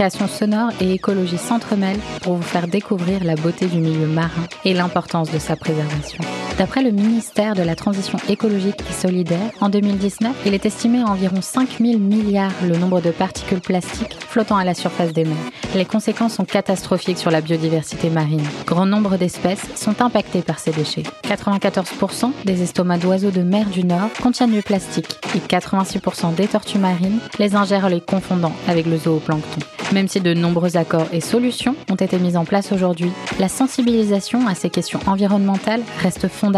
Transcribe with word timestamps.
création 0.00 0.28
sonore 0.28 0.70
et 0.80 0.94
écologie 0.94 1.36
s'entremêlent 1.36 2.00
pour 2.22 2.36
vous 2.36 2.42
faire 2.42 2.68
découvrir 2.68 3.22
la 3.22 3.34
beauté 3.34 3.66
du 3.66 3.76
milieu 3.76 4.06
marin 4.06 4.46
et 4.64 4.72
l'importance 4.72 5.30
de 5.30 5.38
sa 5.38 5.56
préservation. 5.56 6.24
D'après 6.58 6.82
le 6.82 6.90
ministère 6.90 7.54
de 7.54 7.62
la 7.62 7.74
Transition 7.74 8.18
écologique 8.28 8.80
et 8.88 8.92
solidaire, 8.92 9.50
en 9.60 9.68
2019, 9.68 10.34
il 10.44 10.54
est 10.54 10.66
estimé 10.66 11.00
à 11.00 11.06
environ 11.06 11.40
5000 11.40 11.98
milliards 11.98 12.52
le 12.68 12.76
nombre 12.76 13.00
de 13.00 13.10
particules 13.10 13.60
plastiques 13.60 14.16
flottant 14.20 14.56
à 14.56 14.64
la 14.64 14.74
surface 14.74 15.12
des 15.12 15.24
mers. 15.24 15.36
Les 15.74 15.86
conséquences 15.86 16.34
sont 16.34 16.44
catastrophiques 16.44 17.18
sur 17.18 17.30
la 17.30 17.40
biodiversité 17.40 18.10
marine. 18.10 18.44
Grand 18.66 18.86
nombre 18.86 19.16
d'espèces 19.16 19.66
sont 19.74 20.02
impactées 20.02 20.42
par 20.42 20.58
ces 20.58 20.70
déchets. 20.70 21.04
94% 21.24 22.32
des 22.44 22.62
estomacs 22.62 23.00
d'oiseaux 23.00 23.30
de 23.30 23.42
mer 23.42 23.66
du 23.66 23.84
Nord 23.84 24.10
contiennent 24.22 24.52
du 24.52 24.62
plastique 24.62 25.18
et 25.34 25.38
86% 25.38 26.34
des 26.34 26.46
tortues 26.46 26.78
marines 26.78 27.20
les 27.38 27.56
ingèrent 27.56 27.88
les 27.88 28.00
confondant 28.00 28.52
avec 28.68 28.86
le 28.86 28.98
zooplancton. 28.98 29.60
Même 29.92 30.06
si 30.06 30.20
de 30.20 30.34
nombreux 30.34 30.76
accords 30.76 31.08
et 31.12 31.20
solutions 31.20 31.74
ont 31.90 31.96
été 31.96 32.18
mis 32.18 32.36
en 32.36 32.44
place 32.44 32.70
aujourd'hui, 32.70 33.10
la 33.40 33.48
sensibilisation 33.48 34.46
à 34.46 34.54
ces 34.54 34.70
questions 34.70 35.00
environnementales 35.06 35.82
reste 36.00 36.28
fondamentale 36.28 36.49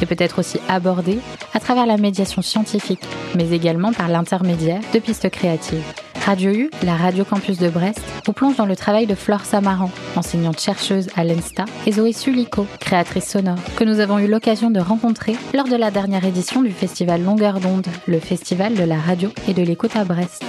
et 0.00 0.06
peut 0.06 0.16
être 0.18 0.38
aussi 0.38 0.58
abordée 0.68 1.18
à 1.54 1.60
travers 1.60 1.86
la 1.86 1.96
médiation 1.96 2.42
scientifique, 2.42 3.02
mais 3.34 3.50
également 3.50 3.92
par 3.92 4.08
l'intermédiaire 4.08 4.80
de 4.92 4.98
pistes 4.98 5.30
créatives. 5.30 5.84
Radio 6.24 6.50
U, 6.52 6.70
la 6.82 6.94
Radio 6.94 7.24
Campus 7.24 7.58
de 7.58 7.70
Brest, 7.70 8.02
vous 8.26 8.34
plonge 8.34 8.56
dans 8.56 8.66
le 8.66 8.76
travail 8.76 9.06
de 9.06 9.14
Flore 9.14 9.46
Samaran, 9.46 9.90
enseignante 10.14 10.60
chercheuse 10.60 11.08
à 11.16 11.24
l'ENSTA, 11.24 11.64
et 11.86 11.92
Zoé 11.92 12.12
Sulico, 12.12 12.66
créatrice 12.80 13.30
sonore, 13.30 13.56
que 13.76 13.84
nous 13.84 14.00
avons 14.00 14.18
eu 14.18 14.26
l'occasion 14.26 14.70
de 14.70 14.78
rencontrer 14.78 15.36
lors 15.54 15.68
de 15.68 15.76
la 15.76 15.90
dernière 15.90 16.26
édition 16.26 16.60
du 16.60 16.70
festival 16.70 17.24
Longueur 17.24 17.60
d'onde, 17.60 17.86
le 18.06 18.20
festival 18.20 18.74
de 18.74 18.84
la 18.84 18.98
radio 18.98 19.30
et 19.48 19.54
de 19.54 19.62
l'écoute 19.62 19.96
à 19.96 20.04
Brest. 20.04 20.44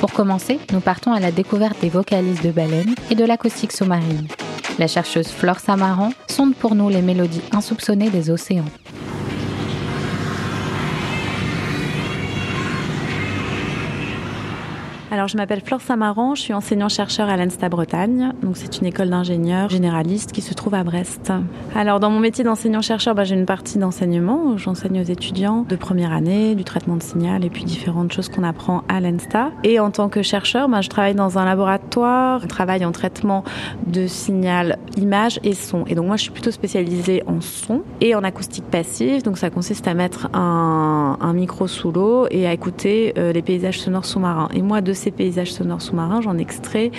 Pour 0.00 0.12
commencer, 0.12 0.58
nous 0.70 0.80
partons 0.80 1.12
à 1.12 1.20
la 1.20 1.30
découverte 1.30 1.80
des 1.80 1.88
vocalises 1.88 2.42
de 2.42 2.50
baleines 2.50 2.94
et 3.10 3.14
de 3.14 3.24
l'acoustique 3.24 3.72
sous-marine. 3.72 4.26
La 4.78 4.86
chercheuse 4.86 5.28
Flore 5.28 5.60
Samaran 5.60 6.12
sonde 6.28 6.54
pour 6.54 6.74
nous 6.74 6.88
les 6.88 7.02
mélodies 7.02 7.42
insoupçonnées 7.52 8.08
des 8.08 8.30
océans. 8.30 8.64
Alors, 15.12 15.28
je 15.28 15.36
m'appelle 15.36 15.60
Flore 15.60 15.82
Samaran, 15.82 16.34
je 16.34 16.40
suis 16.40 16.54
enseignant-chercheur 16.54 17.28
à 17.28 17.36
l'ENSTA 17.36 17.68
Bretagne. 17.68 18.32
Donc, 18.42 18.56
c'est 18.56 18.78
une 18.78 18.86
école 18.86 19.10
d'ingénieurs 19.10 19.68
généralistes 19.68 20.32
qui 20.32 20.40
se 20.40 20.54
trouve 20.54 20.72
à 20.72 20.84
Brest. 20.84 21.30
Alors, 21.76 22.00
dans 22.00 22.08
mon 22.08 22.18
métier 22.18 22.44
d'enseignant-chercheur, 22.44 23.14
bah, 23.14 23.24
j'ai 23.24 23.34
une 23.34 23.44
partie 23.44 23.76
d'enseignement. 23.76 24.56
J'enseigne 24.56 25.02
aux 25.02 25.04
étudiants 25.04 25.66
de 25.68 25.76
première 25.76 26.14
année, 26.14 26.54
du 26.54 26.64
traitement 26.64 26.96
de 26.96 27.02
signal 27.02 27.44
et 27.44 27.50
puis 27.50 27.64
différentes 27.64 28.10
choses 28.10 28.30
qu'on 28.30 28.42
apprend 28.42 28.84
à 28.88 29.02
l'ENSTA. 29.02 29.50
Et 29.64 29.78
en 29.80 29.90
tant 29.90 30.08
que 30.08 30.22
chercheur, 30.22 30.70
bah, 30.70 30.80
je 30.80 30.88
travaille 30.88 31.14
dans 31.14 31.36
un 31.36 31.44
laboratoire, 31.44 32.40
je 32.40 32.46
travaille 32.46 32.86
en 32.86 32.92
traitement 32.92 33.44
de 33.86 34.06
signal, 34.06 34.78
image 34.96 35.38
et 35.44 35.52
son. 35.52 35.84
Et 35.88 35.94
donc, 35.94 36.06
moi, 36.06 36.16
je 36.16 36.22
suis 36.22 36.32
plutôt 36.32 36.52
spécialisée 36.52 37.22
en 37.26 37.42
son 37.42 37.82
et 38.00 38.14
en 38.14 38.24
acoustique 38.24 38.64
passive. 38.64 39.22
Donc, 39.22 39.36
ça 39.36 39.50
consiste 39.50 39.86
à 39.86 39.92
mettre 39.92 40.34
un, 40.34 41.32
micro 41.34 41.66
sous 41.66 41.92
l'eau 41.92 42.26
et 42.30 42.46
à 42.46 42.52
écouter 42.54 43.12
euh, 43.18 43.32
les 43.32 43.42
paysages 43.42 43.80
sonores 43.80 44.06
sous-marins. 44.06 44.48
Et 44.54 44.62
moi, 44.62 44.80
de 44.80 44.92
ces 45.02 45.10
paysages 45.10 45.52
sonores 45.52 45.82
sous-marins, 45.82 46.20
j'en 46.20 46.38
extrais 46.38 46.92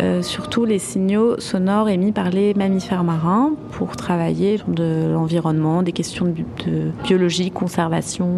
euh, 0.00 0.22
surtout 0.22 0.64
les 0.64 0.78
signaux 0.78 1.38
sonores 1.38 1.88
émis 1.90 2.12
par 2.12 2.30
les 2.30 2.54
mammifères 2.54 3.04
marins 3.04 3.52
pour 3.72 3.96
travailler 3.96 4.58
de 4.68 5.12
l'environnement, 5.12 5.82
des 5.82 5.92
questions 5.92 6.24
de, 6.24 6.70
de 6.70 6.90
biologie, 7.04 7.50
conservation, 7.50 8.28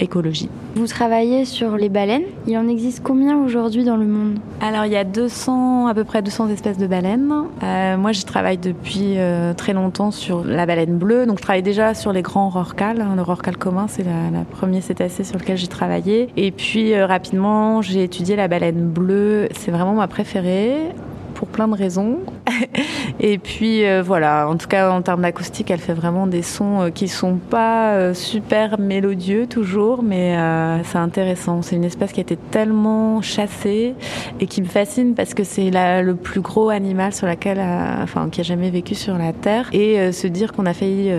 écologie. 0.00 0.48
Vous 0.74 0.86
travaillez 0.86 1.44
sur 1.44 1.76
les 1.76 1.88
baleines. 1.88 2.24
Il 2.46 2.56
en 2.56 2.68
existe 2.68 3.02
combien 3.02 3.36
aujourd'hui 3.38 3.84
dans 3.84 3.96
le 3.96 4.06
monde 4.06 4.38
Alors 4.60 4.86
il 4.86 4.92
y 4.92 4.96
a 4.96 5.04
200, 5.04 5.86
à 5.86 5.94
peu 5.94 6.04
près 6.04 6.22
200 6.22 6.48
espèces 6.48 6.78
de 6.78 6.86
baleines. 6.86 7.32
Euh, 7.62 7.96
moi 7.96 8.12
je 8.12 8.24
travaille 8.24 8.58
depuis 8.58 9.14
euh, 9.16 9.54
très 9.54 9.72
longtemps 9.72 10.10
sur 10.10 10.44
la 10.44 10.66
baleine 10.66 10.98
bleue. 10.98 11.26
Donc 11.26 11.38
je 11.38 11.42
travaille 11.42 11.62
déjà 11.62 11.94
sur 11.94 12.12
les 12.12 12.22
grands 12.22 12.48
rorquals. 12.48 13.00
Hein. 13.00 13.14
Le 13.16 13.22
rorqual 13.22 13.56
commun 13.56 13.86
c'est 13.88 14.04
la, 14.04 14.30
la 14.32 14.44
premier 14.44 14.80
cétacé 14.80 15.24
sur 15.24 15.38
lequel 15.38 15.56
j'ai 15.56 15.68
travaillé. 15.68 16.28
Et 16.36 16.50
puis 16.50 16.94
euh, 16.94 17.06
rapidement 17.06 17.82
j'ai 17.82 18.04
étudié 18.04 18.36
la 18.36 18.48
baleine 18.48 18.88
bleue. 18.88 19.48
C'est 19.54 19.70
vraiment 19.70 19.94
ma 19.94 20.08
préférée 20.08 20.92
pour 21.34 21.46
plein 21.46 21.68
de 21.68 21.74
raisons. 21.74 22.18
et 23.20 23.38
puis 23.38 23.84
euh, 23.84 24.02
voilà, 24.02 24.48
en 24.48 24.56
tout 24.56 24.68
cas 24.68 24.90
en 24.90 25.02
termes 25.02 25.22
d'acoustique, 25.22 25.70
elle 25.70 25.80
fait 25.80 25.94
vraiment 25.94 26.26
des 26.26 26.42
sons 26.42 26.82
euh, 26.82 26.90
qui 26.90 27.08
sont 27.08 27.36
pas 27.36 27.92
euh, 27.92 28.14
super 28.14 28.78
mélodieux 28.78 29.46
toujours, 29.46 30.02
mais 30.02 30.36
euh, 30.36 30.82
c'est 30.84 30.98
intéressant. 30.98 31.62
C'est 31.62 31.76
une 31.76 31.84
espèce 31.84 32.12
qui 32.12 32.20
a 32.20 32.22
été 32.22 32.36
tellement 32.36 33.20
chassée 33.22 33.94
et 34.40 34.46
qui 34.46 34.62
me 34.62 34.66
fascine 34.66 35.14
parce 35.14 35.34
que 35.34 35.44
c'est 35.44 35.70
le 35.70 36.14
plus 36.14 36.40
gros 36.40 36.70
animal 36.70 37.12
sur 37.12 37.26
laquelle, 37.26 37.60
enfin, 38.02 38.28
qui 38.30 38.40
a 38.40 38.44
jamais 38.44 38.70
vécu 38.70 38.94
sur 38.94 39.18
la 39.18 39.32
terre. 39.32 39.68
Et 39.72 40.12
se 40.12 40.26
dire 40.26 40.52
qu'on 40.52 40.66
a 40.66 40.72
failli 40.72 41.12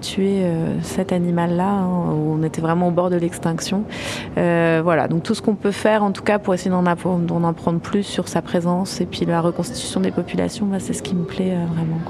tuer 0.00 0.44
cet 0.82 1.12
animal-là, 1.12 1.68
hein, 1.68 2.12
où 2.12 2.36
on 2.38 2.42
était 2.42 2.60
vraiment 2.60 2.88
au 2.88 2.90
bord 2.90 3.10
de 3.10 3.16
l'extinction. 3.16 3.84
voilà, 4.36 5.08
donc 5.08 5.22
tout 5.22 5.34
ce 5.34 5.42
qu'on 5.42 5.54
peut 5.54 5.70
faire, 5.70 6.02
en 6.02 6.12
tout 6.12 6.22
cas, 6.22 6.38
pour 6.38 6.54
essayer 6.54 6.70
d'en 6.70 6.86
apprendre, 6.86 7.46
apprendre 7.46 7.80
plus 7.80 8.02
sur 8.02 8.28
sa 8.28 8.42
présence 8.42 9.00
et 9.00 9.06
puis 9.06 9.24
la 9.24 9.40
reconstitution 9.40 10.00
des 10.00 10.10
populations, 10.10 10.63
c'est 10.78 10.92
ce 10.92 11.02
qui 11.02 11.14
me 11.14 11.24
plaît 11.24 11.52
euh, 11.52 11.66
vraiment. 11.66 12.00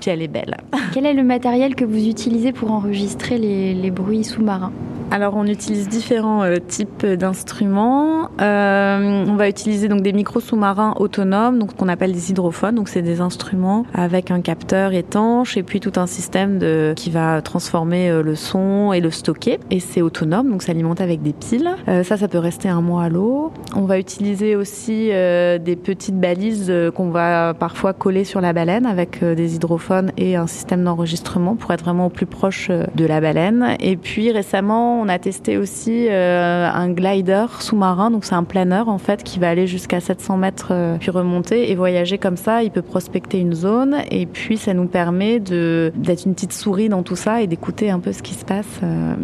Puis 0.00 0.10
elle 0.10 0.22
est 0.22 0.28
belle. 0.28 0.56
Quel 0.92 1.06
est 1.06 1.14
le 1.14 1.24
matériel 1.24 1.74
que 1.74 1.84
vous 1.84 2.08
utilisez 2.08 2.52
pour 2.52 2.70
enregistrer 2.70 3.38
les 3.38 3.90
bruits 3.90 4.24
sous-marins? 4.24 4.72
Alors 5.12 5.34
on 5.36 5.46
utilise 5.46 5.90
différents 5.90 6.42
euh, 6.42 6.56
types 6.56 7.04
d'instruments. 7.04 8.30
Euh, 8.40 9.24
on 9.28 9.34
va 9.34 9.46
utiliser 9.46 9.88
donc 9.88 10.00
des 10.00 10.14
micros 10.14 10.40
sous-marins 10.40 10.94
autonomes, 10.98 11.58
donc 11.58 11.76
qu'on 11.76 11.88
appelle 11.88 12.12
des 12.12 12.30
hydrophones. 12.30 12.76
Donc 12.76 12.88
c'est 12.88 13.02
des 13.02 13.20
instruments 13.20 13.84
avec 13.92 14.30
un 14.30 14.40
capteur 14.40 14.94
étanche 14.94 15.58
et 15.58 15.62
puis 15.62 15.80
tout 15.80 15.92
un 15.96 16.06
système 16.06 16.60
qui 16.94 17.10
va 17.10 17.42
transformer 17.42 18.08
euh, 18.08 18.22
le 18.22 18.34
son 18.34 18.94
et 18.94 19.00
le 19.00 19.10
stocker. 19.10 19.60
Et 19.70 19.80
c'est 19.80 20.00
autonome, 20.00 20.50
donc 20.50 20.62
s'alimente 20.62 21.02
avec 21.02 21.20
des 21.20 21.34
piles. 21.34 21.70
Ça, 21.86 22.16
ça 22.16 22.26
peut 22.26 22.38
rester 22.38 22.70
un 22.70 22.80
mois 22.80 23.04
à 23.04 23.08
l'eau. 23.10 23.52
On 23.76 23.82
va 23.82 23.98
utiliser 23.98 24.56
aussi 24.56 25.08
des 25.08 25.76
petites 25.76 26.18
balises 26.18 26.72
qu'on 26.94 27.10
va 27.10 27.52
parfois 27.52 27.92
coller 27.92 28.24
sur 28.24 28.40
la 28.40 28.52
baleine 28.52 28.86
avec 28.86 29.22
des 29.22 29.56
hydrophones 29.56 30.12
et 30.16 30.36
un 30.36 30.46
système 30.46 30.84
d'enregistrement 30.84 31.56
pour 31.56 31.72
être 31.72 31.84
vraiment 31.84 32.06
au 32.06 32.10
plus 32.10 32.26
proche 32.26 32.70
de 32.70 33.04
la 33.04 33.20
baleine. 33.20 33.76
Et 33.80 33.96
puis 33.96 34.30
récemment, 34.30 35.01
on 35.02 35.08
a 35.08 35.18
testé 35.18 35.58
aussi 35.58 36.06
euh, 36.08 36.70
un 36.72 36.90
glider 36.90 37.46
sous-marin, 37.58 38.10
donc 38.10 38.24
c'est 38.24 38.36
un 38.36 38.44
planeur 38.44 38.88
en 38.88 38.98
fait 38.98 39.24
qui 39.24 39.40
va 39.40 39.48
aller 39.48 39.66
jusqu'à 39.66 39.98
700 39.98 40.36
mètres 40.36 40.68
euh, 40.70 40.96
puis 40.98 41.10
remonter 41.10 41.70
et 41.70 41.74
voyager 41.74 42.18
comme 42.18 42.36
ça. 42.36 42.62
Il 42.62 42.70
peut 42.70 42.82
prospecter 42.82 43.40
une 43.40 43.52
zone 43.52 43.96
et 44.10 44.26
puis 44.26 44.56
ça 44.56 44.74
nous 44.74 44.86
permet 44.86 45.40
d'être 45.40 46.24
une 46.24 46.34
petite 46.34 46.52
souris 46.52 46.88
dans 46.88 47.02
tout 47.02 47.16
ça 47.16 47.42
et 47.42 47.48
d'écouter 47.48 47.90
un 47.90 47.98
peu 47.98 48.12
ce 48.12 48.22
qui 48.22 48.34
se 48.34 48.44
passe 48.44 48.80
euh, 48.84 49.14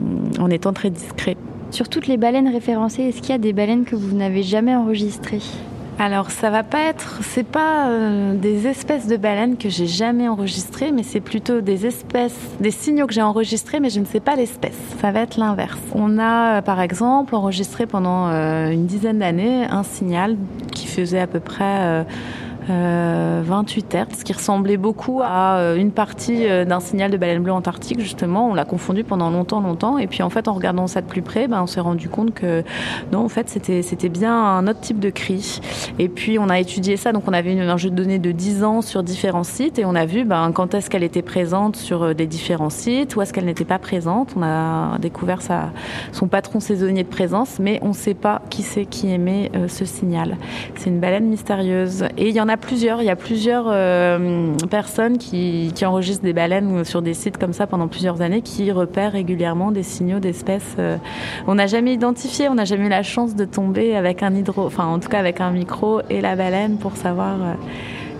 en 0.41 0.51
étant 0.51 0.73
très 0.73 0.91
discret. 0.91 1.37
Sur 1.71 1.89
toutes 1.89 2.09
les 2.09 2.17
baleines 2.17 2.49
référencées, 2.49 3.03
est-ce 3.03 3.21
qu'il 3.21 3.31
y 3.31 3.35
a 3.35 3.39
des 3.39 3.53
baleines 3.53 3.85
que 3.85 3.95
vous 3.95 4.17
n'avez 4.17 4.43
jamais 4.43 4.75
enregistrées? 4.75 5.43
Alors 5.99 6.31
ça 6.31 6.49
va 6.51 6.63
pas 6.63 6.83
être, 6.83 7.19
c'est 7.23 7.47
pas 7.47 7.89
euh, 7.89 8.35
des 8.35 8.69
espèces 8.69 9.09
de 9.09 9.17
baleines 9.17 9.57
que 9.57 9.69
j'ai 9.69 9.89
jamais 9.89 10.29
enregistrées, 10.29 10.93
mais 10.93 11.03
c'est 11.03 11.21
plutôt 11.21 11.61
des 11.61 11.87
espèces, 11.87 12.39
des 12.61 12.71
signaux 12.71 13.09
que 13.09 13.13
j'ai 13.13 13.23
enregistrés, 13.23 13.81
mais 13.81 13.91
je 13.91 13.99
ne 13.99 14.05
sais 14.05 14.21
pas 14.21 14.37
l'espèce. 14.37 14.79
Ça 15.01 15.11
va 15.11 15.21
être 15.21 15.39
l'inverse. 15.39 15.81
On 15.95 16.21
a 16.21 16.63
par 16.63 16.81
exemple 16.81 17.35
enregistré 17.35 17.87
pendant 17.87 18.29
euh, 18.29 18.71
une 18.71 18.87
dizaine 18.87 19.19
d'années 19.19 19.65
un 19.65 19.83
signal 19.83 20.37
qui 20.73 20.87
faisait 20.87 21.21
à 21.21 21.27
peu 21.27 21.41
près 21.41 22.05
euh, 22.71 23.29
euh, 23.39 23.43
28 23.45 23.95
Hz, 23.95 24.19
ce 24.19 24.25
qui 24.25 24.33
ressemblait 24.33 24.77
beaucoup 24.77 25.21
à 25.23 25.59
euh, 25.59 25.77
une 25.77 25.91
partie 25.91 26.47
euh, 26.47 26.65
d'un 26.65 26.81
signal 26.81 27.11
de 27.11 27.17
baleine 27.17 27.43
bleue 27.43 27.53
antarctique, 27.53 28.01
justement. 28.01 28.51
On 28.51 28.55
l'a 28.55 28.65
confondu 28.65 29.05
pendant 29.05 29.31
longtemps, 29.31 29.61
longtemps. 29.61 29.99
Et 29.99 30.07
puis, 30.07 30.23
en 30.23 30.31
fait, 30.31 30.49
en 30.49 30.53
regardant 30.53 30.87
ça 30.87 31.01
de 31.01 31.07
plus 31.07 31.23
près, 31.23 31.49
ben, 31.49 31.63
on 31.63 31.67
s'est 31.67 31.81
rendu 31.81 32.09
compte 32.09 32.35
que, 32.35 32.63
non, 33.13 33.21
en 33.21 33.29
fait, 33.29 33.49
c'était, 33.49 34.09
bien 34.09 34.35
un 34.35 34.67
autre 34.67 34.81
type 34.81 35.01
de 35.01 35.11
cri. 35.11 35.61
Et 35.99 36.09
puis, 36.09 36.39
on 36.39 36.49
a 36.49 36.59
étudié 36.59 36.97
ça. 36.97 37.13
Donc, 37.13 37.25
on 37.27 37.33
avait 37.33 37.59
un 37.59 37.77
jeu 37.77 37.91
de 37.91 37.95
données 37.95 38.19
de 38.19 38.33
10 38.33 38.65
ans 38.65 38.83
sur 38.83 39.03
différents 39.03 39.45
sites 39.45 39.79
et 39.79 39.85
on 39.85 39.95
a 39.95 40.07
vu, 40.07 40.25
ben, 40.25 40.53
quand 40.53 40.75
est-ce 40.75 40.91
qu'elle 40.91 41.03
était 41.03 41.23
présente 41.23 41.77
sur 41.77 42.03
euh, 42.03 42.15
des 42.15 42.27
différents 42.27 42.71
sites, 42.71 43.17
où 43.17 43.23
est-ce 43.23 43.33
qu'elle 43.33 43.47
n'était 43.47 43.65
pas 43.65 43.79
présente. 43.79 44.35
On 44.37 44.43
a 44.43 44.99
découvert 44.99 45.43
sa, 45.43 45.71
son 46.13 46.29
patron 46.29 46.61
saisonnier 46.61 47.05
de 47.05 47.09
présence, 47.09 47.59
mais 47.59 47.79
on 47.83 47.89
ne 47.89 47.93
sait 47.93 48.15
pas 48.15 48.43
qui 48.51 48.63
c'est 48.63 48.85
qui 48.85 49.11
émet 49.11 49.51
ce 49.69 49.85
signal. 49.85 50.37
C'est 50.75 50.91
une 50.91 51.01
baleine 51.01 51.27
mystérieuse. 51.27 52.05
Et 52.17 52.29
il 52.29 52.35
y 52.35 52.41
en 52.41 52.49
a 52.49 52.57
Il 52.71 53.05
y 53.05 53.11
a 53.11 53.17
plusieurs 53.17 53.65
euh, 53.69 54.55
personnes 54.71 55.19
qui, 55.19 55.73
enregistrent 55.85 56.25
des 56.25 56.33
baleines 56.33 56.85
sur 56.85 57.01
des 57.01 57.15
sites 57.15 57.39
comme 57.39 57.53
ça 57.53 57.67
pendant 57.67 57.89
plusieurs 57.89 58.21
années, 58.21 58.43
qui 58.43 58.71
repèrent 58.73 59.13
régulièrement 59.13 59.73
des 59.73 59.83
signaux 59.83 60.19
d'espèces. 60.19 60.77
Euh. 60.79 60.97
on 61.47 61.55
n'a 61.55 61.67
jamais 61.67 61.95
identifié, 61.95 62.49
on 62.49 62.55
n'a 62.55 62.65
jamais 62.65 62.87
eu 62.87 62.91
la 62.91 63.03
chance 63.03 63.35
de 63.35 63.45
tomber 63.45 63.97
avec 63.97 64.23
un 64.23 64.35
hydro, 64.35 64.67
enfin 64.67 64.85
en 64.85 64.99
tout 64.99 65.09
cas 65.09 65.19
avec 65.19 65.41
un 65.41 65.51
micro 65.51 66.01
et 66.11 66.21
la 66.21 66.37
baleine 66.37 66.77
pour 66.77 66.97
savoir. 66.97 67.37
Euh, 67.43 67.55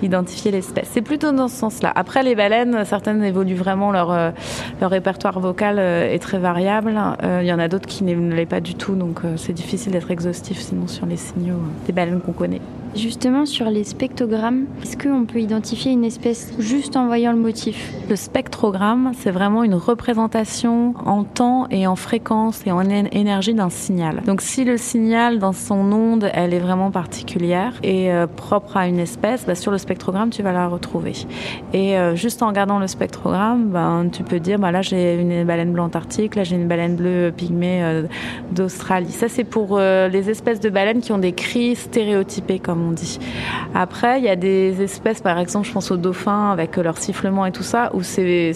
identifier 0.01 0.53
l'espèce. 0.53 0.91
C'est 0.93 1.03
plutôt 1.03 1.33
dans 1.33 1.49
ce 1.49 1.57
sens-là. 1.57 1.91
Après, 1.93 2.23
les 2.23 2.37
baleines, 2.37 2.85
certaines 2.85 3.25
évoluent 3.25 3.57
vraiment, 3.57 3.91
leur, 3.91 4.33
répertoire 4.81 5.41
vocal 5.41 5.81
est 5.81 6.21
très 6.21 6.39
variable. 6.39 6.97
Il 7.21 7.45
y 7.45 7.53
en 7.53 7.59
a 7.59 7.67
d'autres 7.67 7.89
qui 7.89 8.05
ne 8.05 8.33
l'est 8.33 8.47
pas 8.47 8.61
du 8.61 8.77
tout, 8.77 8.95
donc 8.95 9.23
c'est 9.35 9.53
difficile 9.53 9.91
d'être 9.91 10.13
exhaustif 10.13 10.61
sinon 10.61 10.87
sur 10.87 11.05
les 11.05 11.17
signaux 11.17 11.59
des 11.89 11.93
baleines 11.93 12.21
qu'on 12.21 12.31
connaît. 12.31 12.61
Justement, 12.99 13.47
sur 13.47 13.71
les 13.71 13.85
spectrogrammes, 13.85 14.67
est-ce 14.83 14.97
qu'on 14.97 15.25
peut 15.25 15.39
identifier 15.39 15.93
une 15.93 16.05
espèce 16.05 16.53
juste 16.59 16.97
en 16.97 17.07
voyant 17.07 17.31
le 17.31 17.39
motif? 17.39 17.93
Le 18.11 18.17
spectrogramme, 18.17 19.13
c'est 19.17 19.31
vraiment 19.31 19.63
une 19.63 19.75
représentation 19.75 20.95
en 21.07 21.23
temps 21.23 21.69
et 21.71 21.87
en 21.87 21.95
fréquence 21.95 22.61
et 22.67 22.73
en 22.73 22.83
énergie 22.83 23.55
d'un 23.55 23.71
signal. 23.71 24.23
Donc 24.27 24.41
si 24.41 24.65
le 24.65 24.77
signal 24.77 25.39
dans 25.39 25.53
son 25.53 25.93
onde, 25.93 26.29
elle 26.35 26.53
est 26.53 26.59
vraiment 26.59 26.91
particulière 26.91 27.75
et 27.85 28.11
propre 28.37 28.77
à 28.77 28.89
une 28.89 28.99
espèce, 28.99 29.47
bah, 29.47 29.55
sur 29.55 29.71
le 29.71 29.79
spectrogramme, 29.79 30.31
tu 30.31 30.43
vas 30.43 30.53
la 30.53 30.67
retrouver. 30.67 31.13
Et 31.73 31.97
euh, 31.97 32.17
juste 32.17 32.43
en 32.43 32.49
regardant 32.49 32.79
le 32.79 32.89
spectrogramme, 32.89 33.69
ben, 33.69 34.09
tu 34.11 34.25
peux 34.25 34.41
dire, 34.41 34.59
bah, 34.59 34.73
là 34.73 34.83
j'ai 34.83 35.15
une 35.15 35.45
baleine 35.45 35.73
bleue 35.73 35.83
antarctique, 35.83 36.35
là 36.35 36.43
j'ai 36.43 36.57
une 36.57 36.67
baleine 36.67 36.97
bleue 36.97 37.33
pygmée 37.37 37.85
euh, 37.85 38.03
d'Australie. 38.51 39.13
Ça 39.13 39.29
c'est 39.29 39.45
pour 39.45 39.77
euh, 39.79 40.09
les 40.09 40.31
espèces 40.31 40.59
de 40.61 40.69
baleines 40.69 41.01
qui 41.01 41.13
ont 41.13 41.19
des 41.19 41.33
cris 41.33 41.77
stéréotypés, 41.77 42.59
comme 42.59 42.88
on 42.89 42.93
dit. 42.93 43.19
Après, 43.75 44.19
il 44.19 44.25
y 44.25 44.29
a 44.29 44.37
des 44.37 44.83
espèces, 44.83 45.21
par 45.21 45.39
exemple, 45.39 45.67
je 45.67 45.73
pense 45.73 45.91
aux 45.91 45.97
dauphins 45.97 46.51
avec 46.51 46.77
leur 46.77 46.99
sifflement 46.99 47.47
et 47.47 47.53
tout 47.53 47.63
ça, 47.63 47.91
où 47.95 48.03
c'est 48.03 48.53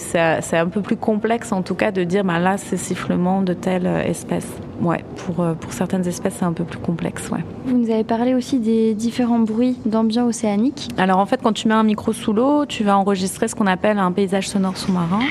un 0.53 0.67
peu 0.67 0.81
plus 0.81 0.97
complexe 0.97 1.51
en 1.51 1.61
tout 1.61 1.75
cas 1.75 1.91
de 1.91 2.03
dire, 2.03 2.23
bah, 2.23 2.39
là 2.39 2.57
c'est 2.57 2.77
sifflement 2.77 3.41
de 3.41 3.53
telle 3.53 3.85
espèce. 3.85 4.47
Ouais, 4.81 5.03
pour, 5.17 5.45
pour 5.55 5.71
certaines 5.71 6.07
espèces, 6.07 6.35
c'est 6.39 6.45
un 6.45 6.53
peu 6.53 6.63
plus 6.63 6.79
complexe. 6.79 7.29
Ouais. 7.29 7.43
Vous 7.65 7.77
nous 7.77 7.89
avez 7.89 8.03
parlé 8.03 8.33
aussi 8.33 8.59
des 8.59 8.93
différents 8.93 9.39
bruits 9.39 9.77
d'ambiance 9.85 10.29
océanique. 10.29 10.89
Alors 10.97 11.19
en 11.19 11.25
fait, 11.25 11.39
quand 11.41 11.53
tu 11.53 11.67
mets 11.67 11.73
un 11.73 11.83
micro 11.83 12.11
sous 12.11 12.33
l'eau, 12.33 12.65
tu 12.65 12.83
vas 12.83 12.97
enregistrer 12.97 13.47
ce 13.47 13.55
qu'on 13.55 13.67
appelle 13.67 13.99
un 13.99 14.11
paysage 14.11 14.49
sonore 14.49 14.77
sous-marin. 14.77 15.21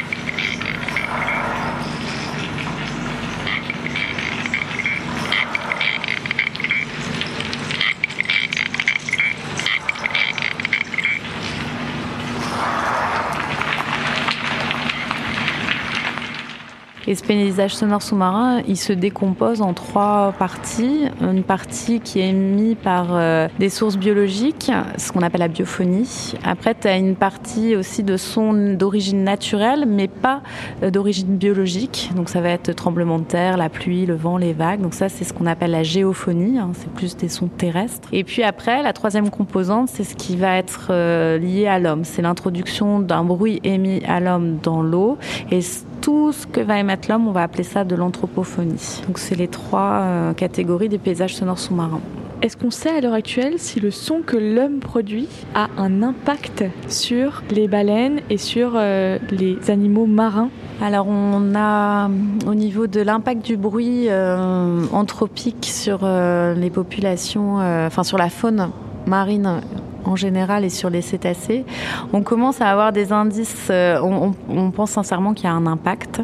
Et 17.13 17.15
ce 17.15 17.25
paysage 17.25 17.75
sonore 17.75 18.01
sous-marin, 18.01 18.63
il 18.67 18.79
se 18.79 18.95
décompose 18.95 19.61
en 19.61 19.75
trois 19.75 20.33
parties. 20.39 21.09
Une 21.21 21.43
partie 21.43 22.01
qui 22.01 22.21
est 22.21 22.31
émise 22.31 22.77
par 22.83 23.09
euh, 23.11 23.49
des 23.59 23.69
sources 23.69 23.99
biologiques, 23.99 24.73
ce 24.97 25.13
qu'on 25.13 25.21
appelle 25.21 25.41
la 25.41 25.49
biophonie. 25.49 26.33
Après, 26.43 26.75
tu 26.75 26.89
as 26.89 26.97
une 26.97 27.15
partie 27.15 27.77
aussi 27.77 28.03
de 28.03 28.17
sons 28.17 28.55
d'origine 28.79 29.25
naturelle, 29.25 29.85
mais 29.87 30.09
pas 30.09 30.41
euh, 30.83 30.91
d'origine 30.91 31.37
biologique. 31.37 32.13
Donc 32.17 32.31
ça 32.31 32.41
va 32.41 32.49
être 32.49 32.73
tremblement 32.73 33.19
de 33.19 33.25
terre, 33.25 33.59
la 33.59 33.69
pluie, 33.69 34.07
le 34.07 34.15
vent, 34.15 34.39
les 34.39 34.55
vagues. 34.55 34.81
Donc 34.81 34.95
ça, 34.95 35.11
c'est 35.11 35.25
ce 35.25 35.35
qu'on 35.35 35.45
appelle 35.45 35.73
la 35.73 35.83
géophonie. 35.83 36.59
Hein. 36.59 36.71
C'est 36.73 36.91
plus 36.95 37.15
des 37.19 37.29
sons 37.29 37.49
terrestres. 37.49 38.09
Et 38.13 38.25
puis 38.25 38.43
après, 38.43 38.83
la 38.83 38.95
troisième 38.95 39.29
composante, 39.29 39.91
c'est 39.91 40.05
ce 40.05 40.17
qui 40.17 40.35
va 40.35 40.57
être 40.57 40.87
euh, 40.89 41.37
lié 41.37 41.67
à 41.67 41.79
l'homme. 41.79 42.05
C'est 42.05 42.23
l'introduction 42.23 43.01
d'un 43.01 43.23
bruit 43.23 43.61
émis 43.65 44.03
à 44.09 44.19
l'homme 44.19 44.61
dans 44.63 44.81
l'eau. 44.81 45.19
Et 45.51 45.61
tout 46.03 46.33
ce 46.33 46.47
que 46.47 46.61
va 46.61 46.79
émettre 46.79 47.09
l'homme, 47.09 47.29
on 47.29 47.33
va 47.33 47.45
appeler 47.45 47.63
ça 47.63 47.85
de 47.85 47.95
l'anthropophonie. 47.95 49.01
Donc 49.07 49.19
c'est 49.19 49.37
les 49.37 49.49
trois 49.49 50.01
euh, 50.03 50.33
catégories 50.35 50.89
des 50.89 50.99
paysages 50.99 51.37
sonores 51.37 51.61
sous-marins. 51.61 52.01
Est-ce 52.43 52.57
qu'on 52.57 52.73
sait 52.73 52.91
à 52.91 53.01
l'heure 53.01 53.15
actuelle 53.15 53.55
si 53.59 53.79
le 53.79 53.93
son 53.93 54.21
que 54.21 54.37
l'homme 54.37 54.81
produit 54.81 55.29
a 55.55 55.69
un 55.79 56.03
impact 56.03 56.65
sur 56.89 57.45
les 57.53 57.69
baleines 57.69 58.21
et 58.31 58.37
sur 58.37 58.73
euh, 58.75 59.19
les 59.31 59.71
animaux 59.71 60.07
marins? 60.07 60.51
Alors 60.83 61.07
on 61.07 61.55
a 61.55 62.11
au 62.49 62.55
niveau 62.57 62.89
de 62.89 63.01
l'impact 63.01 63.45
du 63.45 63.57
bruit 63.57 64.09
euh, 64.09 64.85
anthropique 64.93 65.65
sur 65.67 66.01
les 66.05 66.71
populations, 66.71 67.59
enfin 67.87 68.03
sur 68.03 68.19
la 68.19 68.29
faune 68.29 68.71
marine 69.07 69.61
en 70.05 70.17
général 70.17 70.65
et 70.65 70.71
sur 70.71 70.91
les 70.91 71.03
cétacés, 71.03 71.65
on 72.13 72.23
commence 72.23 72.61
à 72.61 72.69
avoir 72.69 72.93
des 72.93 73.13
indices, 73.13 73.69
euh, 73.71 74.01
on, 74.01 74.71
pense 74.71 74.91
sincèrement 74.91 75.35
qu'il 75.35 75.45
y 75.45 75.49
a 75.49 75.53
un 75.53 75.67
impact. 75.67 76.23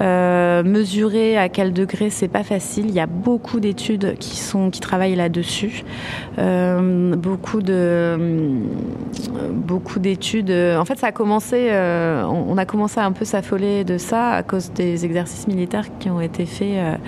Euh, 0.00 0.62
mesurer 0.62 1.36
à 1.36 1.48
quel 1.48 1.72
degré, 1.72 2.10
c'est 2.10 2.28
pas 2.28 2.42
facile. 2.42 2.86
Il 2.88 2.94
y 2.94 3.00
a 3.00 3.06
beaucoup 3.06 3.60
d'études 3.60 4.16
qui, 4.18 4.36
sont, 4.36 4.70
qui 4.70 4.80
travaillent 4.80 5.16
là-dessus. 5.16 5.84
Euh, 6.38 7.14
beaucoup 7.14 7.60
de, 7.60 8.18
beaucoup 9.52 9.98
d'études. 9.98 10.50
En 10.50 10.84
fait, 10.84 10.98
ça 10.98 11.08
a 11.08 11.12
commencé, 11.12 11.70
on, 11.70 12.56
a 12.56 12.64
commencé 12.64 13.00
à 13.00 13.04
un 13.04 13.12
peu 13.12 13.24
s'affoler 13.24 13.84
de 13.84 13.98
ça 13.98 14.30
à 14.30 14.42
cause 14.42 14.72
des 14.72 15.04
exercices 15.04 15.46
militaires 15.46 15.86
qui 15.98 16.10
ont 16.10 16.20
été 16.20 16.46
faits 16.46 16.98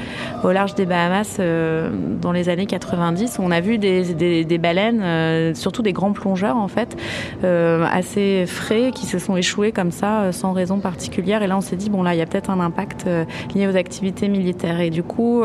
au 0.45 0.53
large 0.53 0.75
des 0.75 0.87
Bahamas 0.87 1.39
dans 1.39 2.33
les 2.33 2.49
années 2.49 2.67
90. 2.67 3.39
On 3.39 3.51
a 3.51 3.61
vu 3.61 3.79
des, 3.79 4.15
des, 4.15 4.45
des 4.45 4.59
baleines, 4.59 5.55
surtout 5.55 5.83
des 5.83 5.93
grands 5.93 6.12
plongeurs 6.13 6.57
en 6.57 6.69
fait, 6.69 6.97
euh, 7.45 7.87
assez 7.91 8.45
frais, 8.47 8.91
qui 8.95 9.07
se 9.07 9.19
sont 9.19 9.37
échoués 9.37 9.73
comme 9.73 9.91
ça 9.91 10.23
euh, 10.23 10.33
sans 10.33 10.53
raison 10.53 10.81
particulière. 10.81 11.43
Et 11.43 11.47
là, 11.47 11.57
on 11.57 11.61
s'est 11.61 11.77
dit 11.77 11.91
bon 11.91 12.03
là, 12.03 12.15
il 12.15 12.19
y 12.19 12.23
a 12.23 12.27
peut-être 12.27 12.51
un 12.51 12.61
impact 12.61 13.07
euh, 13.07 13.25
lié 13.55 13.67
aux 13.67 13.77
activités 13.77 14.29
militaires. 14.29 14.81
Et 14.81 14.91
du 14.91 15.03
coup, 15.03 15.43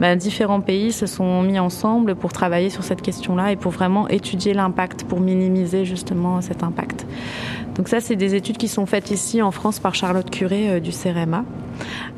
bah, 0.00 0.16
différents 0.16 0.60
pays 0.60 0.92
se 0.92 1.06
sont 1.06 1.42
mis 1.42 1.58
ensemble 1.58 2.14
pour 2.14 2.32
travailler 2.32 2.70
sur 2.70 2.82
cette 2.82 3.02
question-là 3.02 3.52
et 3.52 3.56
pour 3.56 3.72
vraiment 3.72 4.08
étudier 4.08 4.54
l'impact, 4.54 5.04
pour 5.04 5.20
minimiser 5.20 5.84
justement 5.84 6.40
cet 6.40 6.62
impact. 6.62 7.06
Donc 7.80 7.88
ça, 7.88 8.00
c'est 8.00 8.14
des 8.14 8.34
études 8.34 8.58
qui 8.58 8.68
sont 8.68 8.84
faites 8.84 9.10
ici 9.10 9.40
en 9.40 9.52
France 9.52 9.78
par 9.78 9.94
Charlotte 9.94 10.28
Curé 10.28 10.82
du 10.82 10.92
CEREMA. 10.92 11.46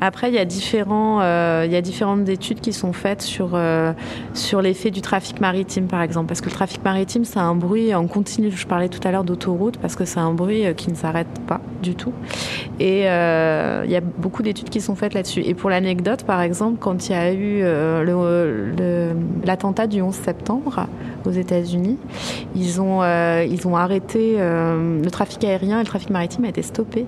Après, 0.01 0.27
il 0.27 0.35
y 0.35 0.37
a 0.37 0.43
différents, 0.43 1.21
euh, 1.21 1.63
il 1.65 1.71
y 1.71 1.77
a 1.77 1.81
différentes 1.81 2.27
études 2.27 2.59
qui 2.59 2.73
sont 2.73 2.91
faites 2.91 3.21
sur 3.21 3.51
euh, 3.53 3.93
sur 4.33 4.61
l'effet 4.61 4.91
du 4.91 4.99
trafic 4.99 5.39
maritime, 5.39 5.87
par 5.87 6.01
exemple, 6.01 6.27
parce 6.27 6.41
que 6.41 6.47
le 6.47 6.51
trafic 6.51 6.83
maritime, 6.83 7.23
c'est 7.23 7.39
un 7.39 7.55
bruit 7.55 7.95
en 7.95 8.07
continu. 8.07 8.51
Je 8.51 8.67
parlais 8.67 8.89
tout 8.89 8.99
à 9.07 9.11
l'heure 9.11 9.23
d'autoroute 9.23 9.77
parce 9.77 9.95
que 9.95 10.03
c'est 10.03 10.19
un 10.19 10.33
bruit 10.33 10.65
euh, 10.65 10.73
qui 10.73 10.89
ne 10.89 10.95
s'arrête 10.95 11.39
pas 11.47 11.61
du 11.81 11.95
tout. 11.95 12.11
Et 12.81 13.03
il 13.03 13.91
y 13.91 13.95
a 13.95 14.01
beaucoup 14.01 14.43
d'études 14.43 14.69
qui 14.69 14.81
sont 14.81 14.95
faites 14.95 15.13
là-dessus. 15.13 15.43
Et 15.45 15.53
pour 15.53 15.69
l'anecdote, 15.69 16.23
par 16.23 16.41
exemple, 16.41 16.77
quand 16.79 17.07
il 17.07 17.11
y 17.13 17.15
a 17.15 17.33
eu 17.33 17.63
l'attentat 19.45 19.87
du 19.87 20.01
11 20.01 20.13
septembre 20.13 20.87
aux 21.25 21.31
États-Unis, 21.31 21.97
ils 22.55 22.81
ont 22.81 23.03
ils 23.03 23.67
ont 23.67 23.75
arrêté 23.75 24.37
le 24.37 25.09
trafic 25.09 25.43
aérien 25.43 25.77
et 25.79 25.83
le 25.83 25.87
trafic 25.87 26.09
maritime 26.09 26.45
a 26.45 26.49
été 26.49 26.61
stoppé. 26.61 27.05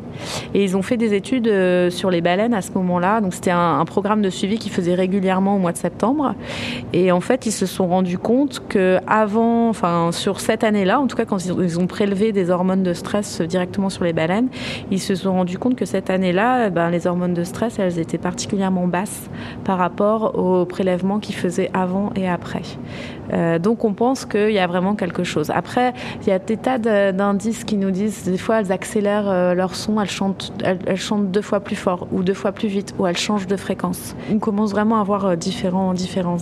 Et 0.54 0.64
ils 0.64 0.76
ont 0.78 0.82
fait 0.82 0.98
des 0.98 1.14
études 1.14 1.52
sur 1.90 2.10
les 2.10 2.22
baleines 2.22 2.54
à 2.54 2.62
ce 2.62 2.72
moment-là. 2.74 3.22
Donc 3.22 3.34
c'était 3.34 3.52
un, 3.52 3.84
programme 3.86 4.22
de 4.22 4.30
suivi 4.30 4.58
qu'ils 4.58 4.72
faisaient 4.72 4.96
régulièrement 4.96 5.56
au 5.56 5.60
mois 5.60 5.72
de 5.72 5.78
septembre. 5.78 6.36
Et 6.94 7.12
en 7.12 7.22
fait, 7.22 7.46
ils 7.46 7.52
se 7.52 7.66
sont 7.66 7.88
rendus 7.88 8.18
compte 8.18 8.64
que 8.68 9.00
avant, 9.08 9.70
enfin 9.70 10.12
sur 10.12 10.40
cette 10.40 10.64
année-là, 10.64 11.00
en 11.00 11.08
tout 11.08 11.16
cas 11.16 11.26
quand 11.26 11.44
ils 11.46 11.80
ont 11.80 11.88
prélevé 11.88 12.32
des 12.32 12.50
hormones 12.50 12.84
de 12.84 12.94
stress 12.94 13.42
directement 13.42 13.90
sur 13.90 14.04
les 14.04 14.14
baleines, 14.14 14.48
ils 14.92 15.00
se 15.00 15.16
sont 15.16 15.34
rendus 15.34 15.58
compte 15.58 15.76
que 15.76 15.86
cette 15.86 16.10
année-là, 16.10 16.68
eh 16.68 16.70
ben, 16.70 16.90
les 16.90 17.08
hormones 17.08 17.34
de 17.34 17.44
stress, 17.44 17.80
elles 17.80 18.00
étaient 18.00 18.18
particulièrement 18.18 18.88
basses 18.88 19.30
par 19.64 19.78
rapport 19.78 20.38
aux 20.38 20.66
prélèvements 20.66 21.20
qu'ils 21.20 21.36
faisaient 21.36 21.70
avant 21.74 22.12
et 22.16 22.28
après. 22.28 22.64
Euh, 23.34 23.60
donc 23.60 23.84
on 23.84 23.94
pense 23.94 24.05
qu'il 24.14 24.52
y 24.52 24.60
a 24.60 24.68
vraiment 24.68 24.96
quelque 24.96 25.24
chose. 25.24 25.50
Après, 25.50 25.94
il 26.22 26.28
y 26.28 26.32
a 26.32 26.38
des 26.38 26.58
tas 26.58 26.78
d'indices 26.78 27.64
qui 27.64 27.78
nous 27.78 27.90
disent 27.90 28.24
des 28.26 28.38
fois 28.38 28.60
elles 28.60 28.72
accélèrent 28.72 29.30
euh, 29.30 29.54
leur 29.56 29.74
son, 29.74 30.00
elles 30.00 30.10
chantent, 30.10 30.54
elles, 30.64 30.98
chantent 30.98 31.32
deux 31.32 31.42
fois 31.42 31.60
plus 31.60 31.76
fort 31.76 32.08
ou 32.12 32.22
deux 32.22 32.34
fois 32.36 32.52
plus 32.52 32.68
vite 32.68 32.94
ou 33.00 33.08
elles 33.08 33.18
changent 33.18 33.48
de 33.48 33.56
fréquence. 33.56 34.16
On 34.32 34.38
commence 34.38 34.72
vraiment 34.72 34.98
à 34.98 35.02
avoir 35.02 35.26
euh, 35.26 35.36
différents, 35.36 35.94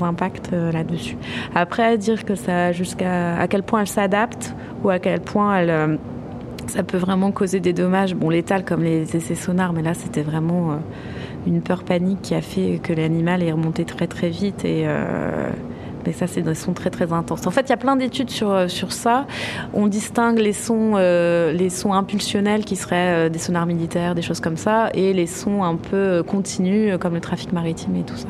impacts 0.02 0.52
là-dessus. 0.52 1.18
Après, 1.56 1.98
dire 1.98 2.26
que 2.26 2.36
ça 2.36 2.72
jusqu'à 2.72 3.38
à 3.38 3.48
quel 3.48 3.64
point 3.64 3.82
elles 3.82 3.88
s'adaptent 3.88 4.54
ou 4.84 4.90
à 4.90 5.00
quel 5.00 5.22
point 5.22 5.58
elles 5.58 6.00
ça 6.68 6.84
peut 6.84 6.98
vraiment 6.98 7.32
causer 7.32 7.60
des 7.60 7.74
dommages, 7.74 8.16
bon 8.16 8.30
létales 8.30 8.66
comme 8.66 8.84
les 8.84 9.16
essais 9.16 9.36
sonars, 9.36 9.74
mais 9.74 9.82
là 9.82 9.94
c'était 9.94 10.22
vraiment 10.22 10.80
une 11.46 11.62
peur 11.62 11.84
panique 11.84 12.22
qui 12.22 12.36
a 12.36 12.42
fait 12.42 12.80
que 12.82 12.94
l'animal 12.94 13.44
est 13.44 13.52
remonté 13.52 13.86
très 13.86 14.08
très 14.08 14.30
vite 14.30 14.66
et 14.66 14.88
mais 16.06 16.14
ça, 16.14 16.28
c'est 16.28 16.42
des 16.42 16.56
sons 16.56 16.74
très 16.74 16.90
très 16.90 17.14
intenses. 17.14 17.48
En 17.48 17.52
fait, 17.52 17.62
il 17.62 17.70
y 17.70 17.74
a 17.74 17.78
plein 17.78 17.96
d'études 17.96 18.30
sur, 18.30 18.52
euh, 18.52 18.68
sur 18.68 18.92
ça. 18.92 19.26
On 19.74 19.88
distingue 19.88 20.40
les 20.40 20.54
sons, 20.54 20.94
euh, 20.96 21.52
les 21.52 21.70
sons 21.70 21.94
impulsionnels 21.94 22.66
qui 22.66 22.76
seraient 22.76 23.28
euh, 23.28 23.30
des 23.30 23.40
sonars 23.40 23.66
militaires, 23.66 24.16
des 24.16 24.22
choses 24.22 24.40
comme 24.40 24.58
ça, 24.58 24.90
et 24.94 25.14
les 25.14 25.28
sons 25.28 25.64
un 25.64 25.76
peu 25.76 26.24
continus 26.24 26.98
comme 27.00 27.14
le 27.14 27.22
trafic 27.22 27.54
maritime 27.54 27.96
et 27.96 28.04
tout 28.04 28.18
ça. 28.18 28.28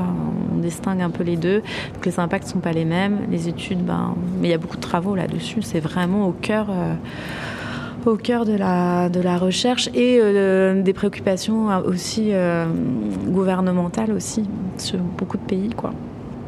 On 0.53 0.60
distingue 0.60 1.01
un 1.01 1.10
peu 1.10 1.24
les 1.24 1.38
deux. 1.38 1.62
Donc 1.94 2.06
les 2.06 2.20
impacts 2.20 2.48
sont 2.48 2.60
pas 2.60 2.72
les 2.72 2.86
mêmes. 2.86 3.20
Les 3.32 3.48
études, 3.48 3.84
ben, 3.84 4.15
mais 4.39 4.50
il 4.50 4.51
y 4.51 4.56
a 4.56 4.58
beaucoup 4.58 4.77
de 4.77 4.82
travaux 4.82 5.15
là-dessus. 5.15 5.62
C'est 5.62 5.80
vraiment 5.80 6.27
au 6.27 6.32
cœur. 6.32 6.68
Au 8.06 8.18
cœur 8.18 8.44
de 8.44 8.53
la, 8.53 9.08
de 9.08 9.22
la 9.22 9.38
recherche 9.38 9.89
et 9.94 10.20
des 10.20 10.94
préoccupations 10.94 11.70
aussi 11.86 12.34
gouvernementales 13.27 14.12
aussi 14.12 14.44
sur 14.77 15.00
beaucoup 15.00 15.38
de 15.38 15.44
pays 15.44 15.70
quoi. 15.70 15.94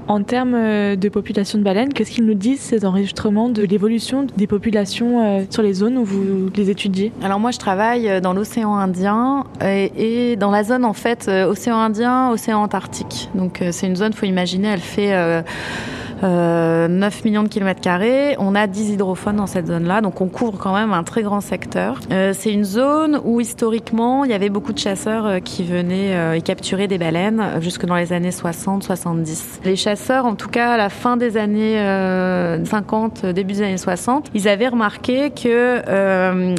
En 0.07 0.23
termes 0.23 0.55
euh, 0.55 0.95
de 0.95 1.09
population 1.09 1.57
de 1.57 1.63
baleines, 1.63 1.93
qu'est-ce 1.93 2.11
qu'ils 2.11 2.25
nous 2.25 2.33
disent 2.33 2.59
ces 2.59 2.85
enregistrements 2.85 3.49
de 3.49 3.63
l'évolution 3.63 4.27
des 4.37 4.47
populations 4.47 5.45
sur 5.49 5.63
les 5.63 5.73
zones 5.73 5.97
où 5.97 6.03
vous 6.03 6.49
les 6.55 6.69
étudiez? 6.69 7.11
Alors 7.23 7.39
moi 7.39 7.51
je 7.51 7.59
travaille 7.59 8.21
dans 8.21 8.33
l'océan 8.33 8.75
Indien 8.75 9.45
et, 9.63 10.31
et, 10.31 10.35
dans 10.35 10.51
la 10.51 10.63
zone 10.63 10.85
en 10.85 10.93
fait 10.93 11.27
océan 11.27 11.77
Indien, 11.77 12.29
océan 12.31 12.61
Antarctique. 12.61 13.29
Donc 13.35 13.63
c'est 13.71 13.87
une 13.87 13.95
zone, 13.95 14.13
faut 14.13 14.25
imaginer, 14.25 14.69
elle 14.69 14.79
fait 14.79 15.43
9 16.25 17.25
millions 17.25 17.43
de 17.43 17.47
kilomètres 17.47 17.81
carrés. 17.81 18.35
On 18.39 18.55
a 18.55 18.67
10 18.67 18.91
hydrophones 18.91 19.37
dans 19.37 19.47
cette 19.47 19.67
zone-là, 19.67 20.01
donc 20.01 20.21
on 20.21 20.27
couvre 20.27 20.57
quand 20.57 20.73
même 20.73 20.93
un 20.93 21.03
très 21.03 21.23
grand 21.23 21.41
secteur. 21.41 21.99
Euh, 22.11 22.33
c'est 22.33 22.51
une 22.51 22.63
zone 22.63 23.19
où 23.23 23.41
historiquement 23.41 24.23
il 24.23 24.31
y 24.31 24.33
avait 24.33 24.49
beaucoup 24.49 24.73
de 24.73 24.79
chasseurs 24.79 25.25
euh, 25.25 25.39
qui 25.39 25.63
venaient 25.63 26.15
euh, 26.15 26.37
y 26.37 26.43
capturer 26.43 26.87
des 26.87 26.97
baleines 26.97 27.43
jusque 27.61 27.85
dans 27.85 27.95
les 27.95 28.13
années 28.13 28.29
60-70. 28.29 29.59
Les 29.63 29.75
chasseurs, 29.75 30.25
en 30.25 30.35
tout 30.35 30.49
cas 30.49 30.71
à 30.71 30.77
la 30.77 30.89
fin 30.89 31.17
des 31.17 31.37
années 31.37 31.75
50, 32.65 33.25
début 33.27 33.53
des 33.53 33.61
années 33.61 33.77
60, 33.77 34.31
ils 34.33 34.47
avaient 34.47 34.67
remarqué 34.67 35.31
que 35.31 35.81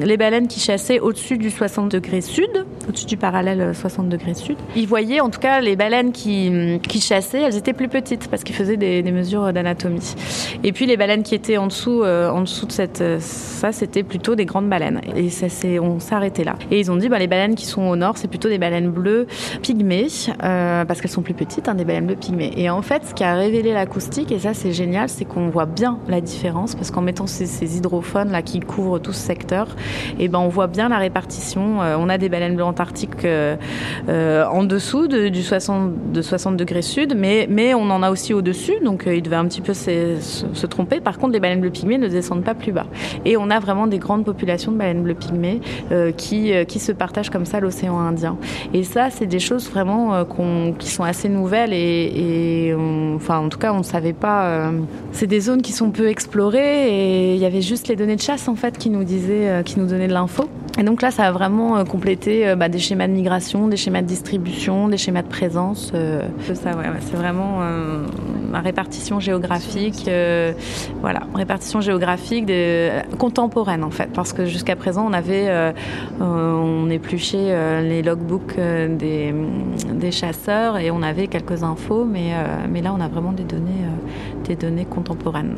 les 0.04 0.16
baleines 0.16 0.49
qui 0.49 0.61
chassaient 0.61 1.00
au-dessus 1.00 1.38
du 1.38 1.50
60 1.50 1.90
degrés 1.90 2.20
sud, 2.20 2.66
au-dessus 2.88 3.06
du 3.06 3.16
parallèle 3.16 3.75
60 3.75 4.08
degrés 4.08 4.35
sud, 4.35 4.56
ils 4.75 4.87
voyaient 4.87 5.20
en 5.20 5.30
tout 5.30 5.40
cas 5.40 5.61
les 5.61 5.76
baleines 5.76 6.12
qui, 6.12 6.80
qui 6.88 7.00
chassaient, 7.00 7.42
elles 7.42 7.56
étaient 7.56 7.73
plus 7.73 7.88
petites 7.88 8.28
parce 8.28 8.44
qu'ils 8.44 8.54
faisaient 8.54 8.76
des, 8.76 9.02
des 9.02 9.12
mesures 9.12 9.52
d'anatomie. 9.56 10.14
Et 10.62 10.72
puis 10.72 10.86
les 10.86 10.96
baleines 10.96 11.22
qui 11.22 11.34
étaient 11.34 11.56
en 11.56 11.66
dessous, 11.66 12.02
euh, 12.02 12.30
en 12.30 12.42
dessous 12.42 12.66
de 12.66 12.72
cette, 12.72 13.00
euh, 13.00 13.18
ça 13.20 13.72
c'était 13.72 14.02
plutôt 14.02 14.34
des 14.34 14.44
grandes 14.44 14.68
baleines. 14.68 15.00
Et 15.16 15.30
ça 15.30 15.48
c'est, 15.48 15.78
on 15.78 15.98
s'est 15.98 16.14
arrêté 16.14 16.44
là. 16.44 16.56
Et 16.70 16.78
ils 16.78 16.90
ont 16.90 16.96
dit, 16.96 17.08
bah, 17.08 17.18
les 17.18 17.26
baleines 17.26 17.54
qui 17.54 17.66
sont 17.66 17.82
au 17.82 17.96
nord, 17.96 18.18
c'est 18.18 18.28
plutôt 18.28 18.48
des 18.48 18.58
baleines 18.58 18.90
bleues 18.90 19.26
pygmées, 19.62 20.08
euh, 20.42 20.84
parce 20.84 21.00
qu'elles 21.00 21.10
sont 21.10 21.22
plus 21.22 21.34
petites, 21.34 21.68
hein, 21.68 21.75
des 21.75 21.84
baleines 21.84 22.06
bleues 22.06 22.16
pygmées. 22.16 22.52
Et 22.56 22.70
en 22.70 22.82
fait, 22.82 23.04
ce 23.06 23.14
qui 23.14 23.25
a 23.25 23.34
révélé 23.34 23.72
l'acoustique, 23.72 24.30
et 24.30 24.38
ça 24.38 24.54
c'est 24.54 24.72
génial, 24.72 25.08
c'est 25.08 25.25
qu'on 25.25 25.48
voit 25.48 25.66
bien 25.66 25.98
la 26.08 26.20
différence, 26.20 26.75
parce 26.75 26.90
qu'en 26.90 27.02
mettant 27.02 27.26
ces, 27.26 27.76
hydrophones 27.76 28.30
là 28.30 28.42
qui 28.42 28.60
couvrent 28.60 28.98
tout 28.98 29.12
ce 29.12 29.20
secteur, 29.20 29.68
et 30.18 30.25
eh 30.25 30.28
ben 30.28 30.38
on 30.38 30.48
voit 30.48 30.66
bien 30.66 30.88
la 30.88 30.98
répartition. 30.98 31.78
on 31.80 32.08
a 32.08 32.18
des 32.18 32.28
baleines 32.28 32.54
bleues 32.54 32.64
antarctiques 32.64 33.26
en 34.08 34.62
dessous 34.64 35.08
de, 35.08 35.28
du 35.28 35.42
60, 35.42 36.12
de 36.12 36.22
60 36.22 36.56
degrés 36.56 36.82
sud, 36.82 37.14
mais, 37.16 37.46
mais 37.50 37.75
on 37.75 37.90
en 37.90 38.02
a 38.02 38.10
aussi 38.10 38.34
au-dessus, 38.34 38.75
donc 38.84 39.04
il 39.06 39.22
devait 39.22 39.36
un 39.38 39.47
petit 39.47 39.61
peu 39.61 39.75
se, 39.75 40.66
tromper. 40.66 41.00
Par 41.00 41.19
contre, 41.19 41.33
les 41.33 41.40
baleines 41.40 41.61
bleues 41.61 41.71
pygmées 41.71 41.99
ne 41.99 42.09
descendent 42.09 42.45
pas 42.45 42.55
plus 42.55 42.73
bas. 42.73 42.87
Et 43.25 43.37
on 43.37 43.50
a 43.50 43.61
vraiment 43.61 43.87
des 43.87 43.99
grandes 43.99 44.25
populations 44.25 44.73
de 44.73 44.76
baleines 44.76 45.02
bleues 45.02 45.14
pygmées 45.14 45.61
euh, 45.93 46.12
qui, 46.12 46.52
euh, 46.52 46.64
qui 46.64 46.78
se 46.78 46.93
partagent 46.93 47.31
comme 47.31 47.47
ça 47.47 47.61
l'océan 47.61 47.99
Indien. 47.99 48.37
Et 48.75 48.83
ça, 48.83 49.11
c'est 49.11 49.26
des 49.26 49.38
choses 49.38 49.71
vraiment 49.71 50.14
euh, 50.14 50.25
qui 50.78 50.90
sont 50.90 51.05
assez 51.05 51.28
nouvelles 51.28 51.73
et, 51.73 52.75
enfin, 53.14 53.38
en 53.38 53.49
tout 53.49 53.59
cas, 53.59 53.73
on 53.73 53.78
ne 53.78 53.83
savait 53.83 54.12
pas. 54.12 54.47
Euh, 54.47 54.81
c'est 55.12 55.26
des 55.26 55.40
zones 55.40 55.62
qui 55.62 55.73
sont 55.73 55.90
peu 55.90 56.09
explorées 56.09 56.88
et 56.88 57.35
il 57.35 57.40
y 57.40 57.45
avait 57.45 57.62
juste 57.62 57.88
les 57.88 57.97
données 57.97 58.16
de 58.16 58.21
chasse 58.21 58.49
en 58.49 58.55
fait 58.55 58.78
qui 58.78 58.90
nous 58.90 59.05
disaient, 59.05 59.62
qui 59.64 59.78
nous 59.78 59.87
donnaient 59.87 60.09
de 60.09 60.12
l'info. 60.12 60.49
Et 60.78 60.83
donc 60.83 61.00
là, 61.00 61.11
ça 61.11 61.25
a 61.25 61.33
vraiment 61.33 61.83
complété 61.85 62.55
bah, 62.55 62.69
des 62.69 62.78
schémas 62.78 63.07
de 63.07 63.12
migration, 63.12 63.66
des 63.66 63.78
schémas 63.78 64.02
de 64.02 64.07
distribution, 64.07 64.88
des 64.88 64.99
schémas 64.99 65.23
de 65.23 65.28
présence. 65.28 65.93
ça, 66.55 66.76
ouais, 66.76 66.85
c'est 67.00 67.16
vraiment 67.16 67.61
ma 68.50 68.61
répartition 68.61 69.21
géographique 69.26 70.06
euh, 70.09 70.52
voilà, 71.00 71.21
répartition 71.35 71.80
géographique 71.80 72.47
de, 72.47 72.90
contemporaine 73.18 73.85
en 73.85 73.90
fait, 73.90 74.11
parce 74.12 74.33
que 74.33 74.47
jusqu'à 74.47 74.76
présent 74.76 75.06
on 75.06 75.12
avait, 75.12 75.49
euh, 75.49 75.73
on 76.21 76.88
épluchait 76.90 77.50
euh, 77.50 77.80
les 77.83 78.02
logbooks 78.02 78.56
des, 78.56 79.35
des, 79.92 80.11
chasseurs 80.11 80.78
et 80.78 80.90
on 80.90 81.02
avait 81.02 81.26
quelques 81.26 81.62
infos, 81.62 82.04
mais, 82.04 82.33
mais 82.71 82.80
là 82.83 82.95
on 82.97 83.00
a 83.00 83.09
vraiment 83.09 83.33
des 83.33 83.45
données, 83.45 83.85
des 84.46 84.56
données 84.56 84.84
contemporaines. 84.84 85.56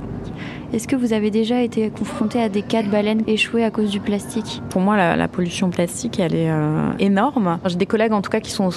Est-ce 0.72 0.86
que 0.86 0.96
vous 0.96 1.14
avez 1.14 1.30
déjà 1.30 1.62
été 1.62 1.88
confronté 1.88 2.40
à 2.40 2.48
des 2.48 2.62
cas 2.62 2.82
de 2.82 2.88
baleines 2.88 3.22
échouées 3.26 3.64
à 3.64 3.70
cause 3.70 3.90
du 3.90 4.00
plastique? 4.00 4.62
Pour 4.68 4.82
moi, 4.82 5.16
la, 5.16 5.28
pollution 5.28 5.70
plastique, 5.70 6.20
elle 6.20 6.34
est 6.34 6.50
euh, 6.50 6.90
énorme. 6.98 7.58
J'ai 7.64 7.76
des 7.76 7.86
collègues, 7.86 8.12
en 8.12 8.20
tout 8.20 8.30
cas, 8.30 8.40
qui 8.40 8.50
sont 8.50 8.68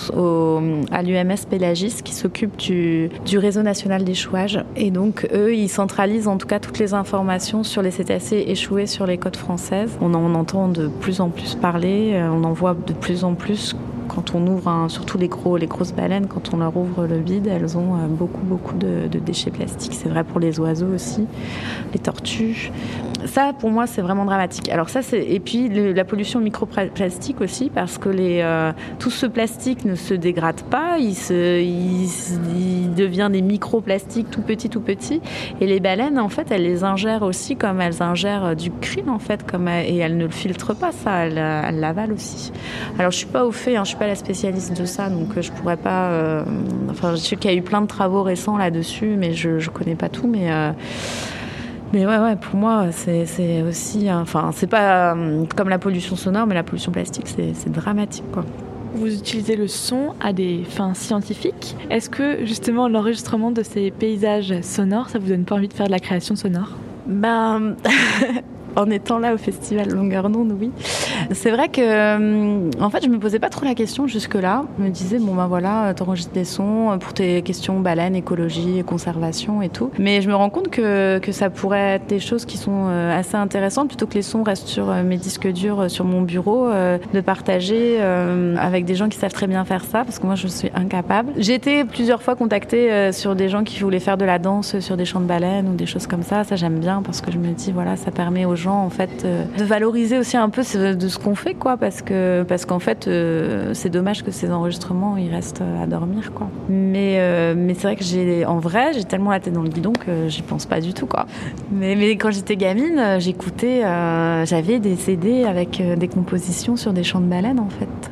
à 0.92 1.02
l'UMS 1.04 1.46
Pélagis, 1.50 2.02
qui 2.04 2.14
s'occupent 2.14 2.58
du, 2.58 3.10
du, 3.26 3.38
réseau 3.38 3.62
national 3.62 4.04
d'échouage. 4.04 4.64
Et 4.78 4.90
donc, 4.90 5.28
eux, 5.34 5.54
ils 5.54 5.70
centralisent 5.70 6.28
en 6.28 6.38
tout 6.38 6.48
cas 6.48 6.60
toutes 6.60 6.80
les 6.80 6.94
informations 6.94 7.64
sur 7.64 7.82
les 7.82 7.92
cétacés 7.92 8.46
échoués 8.48 8.88
sur 8.88 9.06
les 9.06 9.18
côtes 9.18 9.38
françaises. 9.38 9.98
On 10.02 10.14
en 10.14 10.34
entend 10.36 10.70
de 10.70 10.88
plus 10.88 11.20
en 11.20 11.30
plus 11.30 11.56
parler, 11.56 12.12
euh, 12.14 12.30
on 12.30 12.44
en 12.44 12.54
voit 12.54 12.74
de 12.74 12.94
plus 12.94 13.24
en 13.24 13.34
plus 13.34 13.76
quand 14.14 14.36
on 14.36 14.46
ouvre, 14.46 14.88
surtout 14.90 15.18
les, 15.18 15.30
gros, 15.30 15.56
les 15.58 15.68
grosses 15.68 15.94
baleines, 15.94 16.28
quand 16.28 16.54
on 16.54 16.58
leur 16.58 16.76
ouvre 16.76 17.08
le 17.08 17.18
vide, 17.18 17.48
elles 17.48 17.78
ont 17.78 17.96
euh, 17.96 18.08
beaucoup, 18.08 18.46
beaucoup 18.46 18.76
de 18.76 19.08
déchets 19.20 19.52
plastiques. 19.52 19.94
C'est 19.94 20.10
vrai 20.10 20.24
pour 20.24 20.40
les 20.40 20.60
oiseaux 20.60 20.94
aussi, 20.94 21.28
les 21.94 22.00
tortues. 22.00 22.72
Ça, 23.26 23.54
pour 23.58 23.72
moi, 23.72 23.88
c'est 23.88 24.02
vraiment 24.02 24.26
dramatique. 24.26 24.70
Alors 24.70 24.90
ça, 24.90 25.02
c'est 25.02 25.22
et 25.24 25.40
puis 25.40 25.70
le, 25.70 25.94
la 25.94 26.04
pollution 26.04 26.40
microplastique 26.40 27.42
aussi, 27.42 27.70
parce 27.70 27.98
que 27.98 28.10
les, 28.10 28.42
euh, 28.42 28.72
tout 29.00 29.12
ce 29.12 29.26
plastique 29.26 29.86
ne 29.86 29.96
se 29.96 30.14
dégrade 30.14 30.62
pas, 30.62 30.98
il, 31.00 31.16
se, 31.16 31.62
il, 31.62 32.10
il 32.56 32.94
devient 32.94 33.30
des 33.32 33.42
microplastiques 33.42 34.30
tout 34.30 34.42
petits, 34.42 34.70
tout 34.70 34.82
petits. 34.82 35.22
Et 35.60 35.68
les 35.68 35.80
baleines, 35.80 36.20
en 36.20 36.30
fait, 36.30 36.52
elles 36.52 36.64
les 36.64 36.84
ingèrent 36.84 37.24
aussi 37.24 37.56
comme 37.56 37.82
elles 37.82 38.02
ingèrent 38.02 38.56
du 38.56 38.72
krill, 38.72 39.10
en 39.10 39.20
fait, 39.20 39.50
comme 39.50 39.68
et 39.68 39.98
elles 39.98 40.18
ne 40.18 40.26
le 40.26 40.32
filtrent 40.32 40.76
pas, 40.76 40.92
ça, 40.92 41.26
elles, 41.26 41.38
elles 41.38 41.80
l'avalent 41.80 42.14
aussi. 42.14 42.52
Alors 42.98 43.12
je 43.12 43.18
suis 43.18 43.28
pas 43.28 43.46
au 43.46 43.52
fait, 43.52 43.76
hein, 43.76 43.84
je 43.84 43.90
suis 43.90 43.98
pas 43.98 44.08
la 44.08 44.16
spécialiste 44.16 44.80
de 44.80 44.86
ça, 44.86 45.10
donc 45.10 45.38
euh, 45.38 45.42
je 45.42 45.52
pourrais 45.52 45.78
pas. 45.78 46.10
Euh, 46.10 46.44
enfin, 46.90 47.12
je 47.12 47.18
sais 47.18 47.36
qu'il 47.36 47.52
y 47.52 47.54
a 47.54 47.58
eu 47.58 47.62
plein 47.62 47.82
de 47.82 47.88
travaux 47.88 48.24
récents 48.24 48.58
là-dessus, 48.58 49.16
mais 49.18 49.34
je, 49.34 49.60
je 49.60 49.70
connais 49.70 49.96
pas 49.96 50.10
tout, 50.10 50.28
mais. 50.28 50.52
Euh, 50.52 50.72
mais 51.94 52.06
ouais, 52.06 52.18
ouais, 52.18 52.36
pour 52.36 52.56
moi, 52.56 52.88
c'est 52.92 53.62
aussi. 53.64 54.12
Enfin, 54.12 54.52
c'est 54.54 54.68
pas 54.68 55.16
comme 55.56 55.70
la 55.70 55.80
pollution 55.80 56.16
sonore, 56.16 56.48
mais 56.48 56.56
la 56.56 56.64
pollution 56.64 56.92
plastique, 56.92 57.28
c'est 57.28 57.72
dramatique, 57.72 58.26
quoi. 58.32 58.46
Vous 58.94 59.14
utilisez 59.14 59.56
le 59.56 59.68
son 59.68 60.14
à 60.20 60.34
des 60.34 60.64
fins 60.68 60.94
scientifiques. 60.94 61.78
Est-ce 61.90 62.10
que 62.10 62.46
justement 62.46 62.90
l'enregistrement 62.90 63.52
de 63.52 63.64
ces 63.64 63.90
paysages 63.90 64.62
sonores, 64.62 65.10
ça 65.10 65.18
vous 65.18 65.30
donne 65.30 65.46
pas 65.46 65.56
envie 65.56 65.70
de 65.70 65.74
faire 65.74 65.86
de 65.86 65.92
la 65.92 66.00
création 66.00 66.36
sonore? 66.36 66.76
Ben, 67.08 67.78
en 68.76 68.90
étant 68.90 69.20
là 69.20 69.34
au 69.34 69.38
festival 69.38 69.90
Longueur 69.90 70.30
d'onde, 70.30 70.56
oui. 70.60 70.72
C'est 71.32 71.52
vrai 71.52 71.70
que, 71.70 71.82
euh, 71.82 72.70
en 72.80 72.90
fait, 72.90 73.04
je 73.04 73.10
me 73.10 73.20
posais 73.20 73.40
pas 73.40 73.50
trop 73.50 73.66
la 73.66 73.76
question 73.76 74.08
jusque-là. 74.08 74.64
Je 74.78 74.84
me 74.84 74.90
disais, 74.90 75.20
bon 75.20 75.36
ben 75.36 75.48
voilà, 75.48 75.94
t'enregistres 75.94 76.34
des 76.34 76.46
sons 76.46 76.98
pour 77.00 77.14
tes 77.14 77.42
questions 77.42 77.80
baleines, 77.80 78.16
écologie, 78.16 78.84
conservation 78.86 79.62
et 79.62 79.70
tout. 79.70 79.92
Mais 80.00 80.22
je 80.22 80.30
me 80.30 80.36
rends 80.36 80.50
compte 80.50 80.70
que, 80.70 81.20
que 81.20 81.32
ça 81.32 81.50
pourrait 81.50 81.96
être 81.96 82.08
des 82.08 82.20
choses 82.20 82.46
qui 82.46 82.58
sont 82.58 82.88
euh, 82.88 83.18
assez 83.18 83.36
intéressantes 83.36 83.88
plutôt 83.88 84.08
que 84.08 84.16
les 84.16 84.22
sons 84.22 84.44
restent 84.44 84.68
sur 84.68 84.90
euh, 84.90 85.04
mes 85.04 85.18
disques 85.18 85.48
durs, 85.48 85.90
sur 85.90 86.06
mon 86.06 86.22
bureau, 86.22 86.70
de 86.72 87.22
partager 87.22 88.02
avec 88.02 88.86
des 88.86 88.96
gens 88.96 89.10
qui 89.10 89.18
savent 89.18 89.34
très 89.34 89.48
bien 89.48 89.64
faire 89.66 89.84
ça, 89.84 90.04
parce 90.04 90.20
que 90.20 90.26
moi 90.26 90.36
je 90.36 90.48
suis 90.48 90.70
incapable. 90.76 91.34
J'ai 91.38 91.54
été 91.54 91.84
plusieurs 91.84 92.22
fois 92.22 92.36
contactée 92.36 93.12
sur 93.12 93.36
des 93.36 93.50
gens 93.50 93.64
qui 93.64 93.80
voulaient 93.80 94.00
faire 94.00 94.18
de 94.18 94.26
la 94.26 94.40
danse 94.40 94.80
sur 94.80 94.98
des 94.98 95.06
champs 95.06 95.20
de 95.20 95.26
baleines 95.26 95.68
ou 95.70 95.76
des 95.76 95.86
choses 95.86 96.08
comme 96.08 96.24
ça. 96.24 96.44
Ça 96.44 96.56
j'aime 96.56 96.80
bien 96.80 97.02
parce 97.02 97.22
que 97.22 97.32
je 97.32 97.38
me 97.38 97.52
dis, 97.52 97.72
voilà, 97.72 97.96
ça 97.96 98.12
permet 98.12 98.46
aux 98.46 98.56
gens 98.62 98.84
en 98.84 98.90
fait 98.90 99.26
de 99.26 99.64
valoriser 99.64 100.18
aussi 100.18 100.38
un 100.38 100.50
peu 100.50 100.62
de 100.62 101.08
ce 101.08 101.18
qu'on 101.18 101.36
fait, 101.36 101.54
quoi, 101.54 101.78
parce 101.78 102.02
que 102.02 102.44
parce 102.48 102.66
qu'en 102.66 102.80
fait, 102.80 103.08
euh, 103.08 103.74
c'est 103.74 103.90
dommage 103.90 104.24
que 104.24 104.32
ces 104.32 104.52
enregistrements 104.52 105.18
ils 105.18 105.32
restent 105.32 105.64
à 105.82 105.88
dormir, 105.88 106.32
quoi. 106.34 106.48
Mais 106.70 107.18
euh, 107.20 107.54
mais 107.58 107.74
c'est 107.74 107.84
vrai 107.84 107.96
que 107.96 108.04
j'ai, 108.04 108.46
en 108.46 108.60
vrai, 108.60 108.94
j'ai 108.94 109.04
tellement 109.04 109.32
la 109.32 109.40
tête 109.40 109.54
dans 109.54 109.64
le 109.64 109.70
guidon 109.70 109.94
que 109.94 110.28
j'y 110.28 110.42
pense 110.42 110.66
pas 110.66 110.80
du 110.80 110.94
tout, 110.94 111.08
quoi. 111.08 111.26
Mais 111.72 111.96
mais 111.96 112.12
quand 112.12 112.32
j'étais 112.32 112.56
gamine, 112.56 113.18
j'écoutais, 113.20 113.84
euh, 113.84 114.46
j'avais 114.46 114.80
des 114.80 114.96
CD 114.96 115.44
avec 115.44 115.82
des 115.98 116.08
compositions 116.08 116.76
sur 116.76 116.94
des 116.94 117.04
chants 117.04 117.22
de 117.22 117.26
baleines, 117.26 117.60
en 117.60 117.70
fait. 117.70 118.12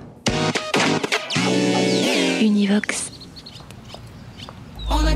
Univox. 2.41 3.11
On 4.89 5.05
a 5.05 5.15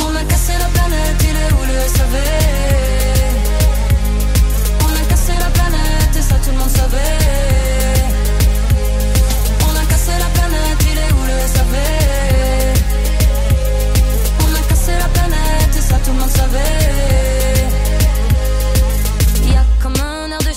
On 0.00 0.14
a 0.14 0.24
cassé 0.24 0.52
la 0.58 0.66
planète, 0.66 1.22
il 1.22 1.36
est 1.36 1.52
où 1.52 1.62
le 1.66 1.78
SAV 1.88 2.14
On 4.84 4.92
a 4.94 5.04
cassé 5.08 5.32
la 5.38 5.50
planète 5.50 6.16
et 6.16 6.22
ça 6.22 6.34
tout 6.42 6.50
le 6.50 6.58
monde 6.58 6.70
savait. 6.70 6.98
On 9.68 9.74
a 9.76 9.84
cassé 9.90 10.12
la 10.18 10.30
planète, 10.36 10.80
il 10.92 10.98
est 10.98 11.12
où 11.12 11.22
le 11.30 11.38
SAV 11.54 11.74
On 14.40 14.54
a 14.54 14.62
cassé 14.68 14.92
la 14.98 15.08
planète 15.08 15.76
et 15.76 15.80
ça 15.80 15.96
tout 16.04 16.12
le 16.12 16.18
monde 16.20 16.30
savait. 16.30 17.57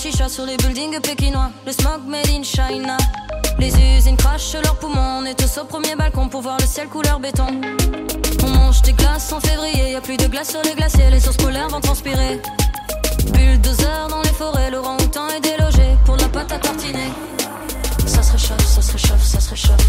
Chicha 0.02 0.28
sur 0.28 0.44
les 0.44 0.56
buildings 0.56 1.00
pékinois. 1.00 1.50
Le 1.64 1.70
smoke 1.70 2.02
made 2.08 2.28
in 2.28 2.42
China. 2.42 2.96
Les 3.58 3.72
usines 3.72 4.16
crachent 4.16 4.54
leurs 4.54 4.74
poumons. 4.76 5.20
On 5.20 5.24
est 5.24 5.38
tous 5.38 5.60
au 5.60 5.64
premier 5.64 5.94
balcon 5.94 6.28
pour 6.28 6.42
voir 6.42 6.56
le 6.58 6.66
ciel 6.66 6.88
couleur 6.88 7.20
béton. 7.20 7.46
On 8.42 8.48
mange 8.48 8.82
des 8.82 8.94
glaces 8.94 9.32
en 9.32 9.38
février. 9.38 9.92
Y 9.92 9.94
a 9.94 10.00
plus 10.00 10.16
de 10.16 10.26
glace 10.26 10.50
sur 10.50 10.62
les 10.62 10.74
glaciers. 10.74 11.08
Les 11.10 11.28
ours 11.28 11.36
polaires 11.36 11.68
vont 11.68 11.80
transpirer. 11.80 12.40
Bulldozer 13.32 14.08
dans 14.08 14.22
les 14.22 14.30
forêts. 14.30 14.72
Laurent 14.72 14.96
Houtan 14.96 15.28
est 15.28 15.40
délogé 15.40 15.96
pour 16.04 16.16
la 16.16 16.28
pâte 16.28 16.50
à 16.50 16.58
tartiner. 16.58 17.12
Ça 18.04 18.24
se 18.24 18.32
réchauffe, 18.32 18.66
ça 18.66 18.82
se 18.82 18.92
réchauffe, 18.92 19.22
ça 19.22 19.38
se 19.38 19.50
réchauffe. 19.50 19.86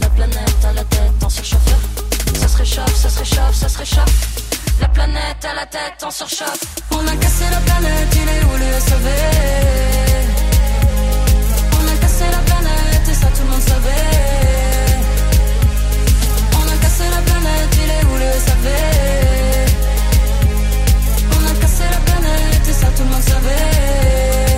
La 0.00 0.10
planète 0.10 0.64
à 0.64 0.72
la 0.74 0.84
tête 0.84 1.24
en 1.24 1.28
surchauffe. 1.28 1.60
Ça 2.34 2.46
se 2.46 2.56
réchauffe, 2.56 2.94
ça 2.94 3.08
se 3.08 3.18
réchauffe, 3.18 3.54
ça 3.54 3.68
se 3.68 3.78
réchauffe. 3.78 4.80
La 4.80 4.88
planète 4.88 5.44
à 5.44 5.54
la 5.54 5.66
tête 5.66 6.04
en 6.04 6.10
surchauffe. 6.12 6.79
On 6.92 7.06
a 7.06 7.16
cassé 7.16 7.44
la 7.50 7.60
planète, 7.60 8.14
il 8.14 8.28
est 8.28 8.44
où 8.44 8.56
le 8.58 8.80
SAV 8.80 9.06
On 11.78 11.88
a 11.88 11.96
cassé 12.00 12.24
la 12.30 12.38
planète 12.38 13.08
et 13.08 13.14
ça 13.14 13.26
tout 13.28 13.42
le 13.44 13.50
monde 13.50 13.62
savait. 13.62 13.90
On 16.58 16.66
a 16.68 16.76
cassé 16.82 17.04
la 17.10 17.22
planète, 17.22 17.74
il 17.82 17.90
est 17.90 18.04
où 18.04 18.16
le 18.24 18.30
SAV 18.46 18.66
On 21.36 21.42
a 21.50 21.60
cassé 21.60 21.84
la 21.90 22.00
planète 22.08 22.68
et 22.68 22.72
ça 22.72 22.86
tout 22.96 23.02
le 23.02 23.10
monde 23.10 23.22
savait. 23.22 24.49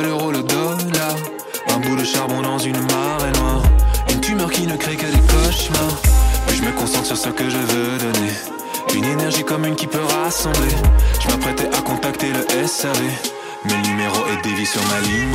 L'euro, 0.00 0.32
le 0.32 0.42
dollar 0.42 1.16
Un 1.68 1.78
bout 1.78 1.96
de 1.96 2.04
charbon 2.04 2.40
dans 2.42 2.58
une 2.58 2.78
marée 2.78 3.32
noire. 3.38 3.62
Une 4.10 4.20
tumeur 4.20 4.50
qui 4.50 4.66
ne 4.66 4.76
crée 4.76 4.96
que 4.96 5.06
des 5.06 5.20
cauchemars. 5.20 5.98
Puis 6.46 6.56
je 6.56 6.62
me 6.62 6.72
concentre 6.72 7.06
sur 7.06 7.16
ce 7.16 7.28
que 7.28 7.48
je 7.48 7.56
veux 7.56 7.98
donner. 7.98 8.32
Une 8.94 9.04
énergie 9.04 9.44
commune 9.44 9.74
qui 9.74 9.86
peut 9.86 10.04
rassembler. 10.22 10.74
Je 11.20 11.28
m'apprêtais 11.28 11.68
à 11.76 11.82
contacter 11.82 12.28
le 12.32 12.66
SAV. 12.66 12.98
Mais 13.64 13.74
le 13.74 13.88
numéro 13.88 14.16
est 14.32 14.42
dévié 14.42 14.64
sur 14.64 14.82
ma 14.82 15.00
ligne. 15.00 15.31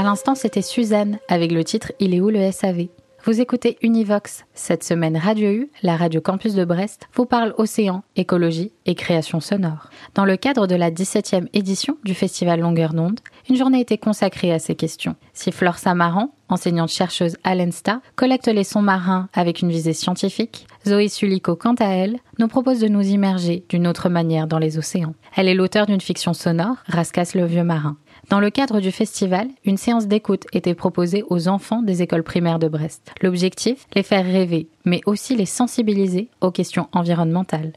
À 0.00 0.02
l'instant, 0.02 0.34
c'était 0.34 0.62
Suzanne 0.62 1.18
avec 1.28 1.52
le 1.52 1.62
titre 1.62 1.92
Il 2.00 2.14
est 2.14 2.22
où 2.22 2.30
le 2.30 2.50
SAV 2.50 2.86
Vous 3.26 3.42
écoutez 3.42 3.76
Univox. 3.82 4.46
Cette 4.54 4.82
semaine, 4.82 5.18
Radio 5.18 5.50
U, 5.50 5.70
la 5.82 5.94
radio 5.94 6.22
campus 6.22 6.54
de 6.54 6.64
Brest, 6.64 7.06
vous 7.12 7.26
parle 7.26 7.52
océan, 7.58 8.02
écologie 8.16 8.72
et 8.86 8.94
création 8.94 9.40
sonore. 9.40 9.90
Dans 10.14 10.24
le 10.24 10.38
cadre 10.38 10.66
de 10.66 10.74
la 10.74 10.90
17e 10.90 11.48
édition 11.52 11.98
du 12.02 12.14
festival 12.14 12.60
Longueur 12.60 12.94
d'onde, 12.94 13.20
une 13.50 13.56
journée 13.56 13.80
était 13.80 13.98
consacrée 13.98 14.54
à 14.54 14.58
ces 14.58 14.74
questions. 14.74 15.16
Si 15.34 15.52
Flore 15.52 15.76
Samaran, 15.76 16.32
enseignante-chercheuse 16.48 17.36
à 17.44 17.54
l'ENSTA, 17.54 18.00
collecte 18.16 18.48
les 18.48 18.64
sons 18.64 18.80
marins 18.80 19.28
avec 19.34 19.60
une 19.60 19.70
visée 19.70 19.92
scientifique, 19.92 20.66
Zoé 20.88 21.08
Sulico, 21.08 21.56
quant 21.56 21.74
à 21.74 21.88
elle, 21.88 22.16
nous 22.38 22.48
propose 22.48 22.80
de 22.80 22.88
nous 22.88 23.06
immerger 23.06 23.66
d'une 23.68 23.86
autre 23.86 24.08
manière 24.08 24.46
dans 24.46 24.58
les 24.58 24.78
océans. 24.78 25.12
Elle 25.36 25.48
est 25.48 25.54
l'auteur 25.54 25.84
d'une 25.84 26.00
fiction 26.00 26.32
sonore, 26.32 26.76
Rascasse 26.86 27.34
le 27.34 27.44
vieux 27.44 27.64
marin. 27.64 27.98
Dans 28.30 28.38
le 28.38 28.50
cadre 28.50 28.78
du 28.78 28.92
festival, 28.92 29.48
une 29.64 29.76
séance 29.76 30.06
d'écoute 30.06 30.44
était 30.52 30.74
proposée 30.74 31.24
aux 31.30 31.48
enfants 31.48 31.82
des 31.82 32.00
écoles 32.00 32.22
primaires 32.22 32.60
de 32.60 32.68
Brest. 32.68 33.12
L'objectif, 33.22 33.88
les 33.96 34.04
faire 34.04 34.24
rêver, 34.24 34.68
mais 34.84 35.00
aussi 35.04 35.34
les 35.34 35.46
sensibiliser 35.46 36.28
aux 36.40 36.52
questions 36.52 36.86
environnementales. 36.92 37.72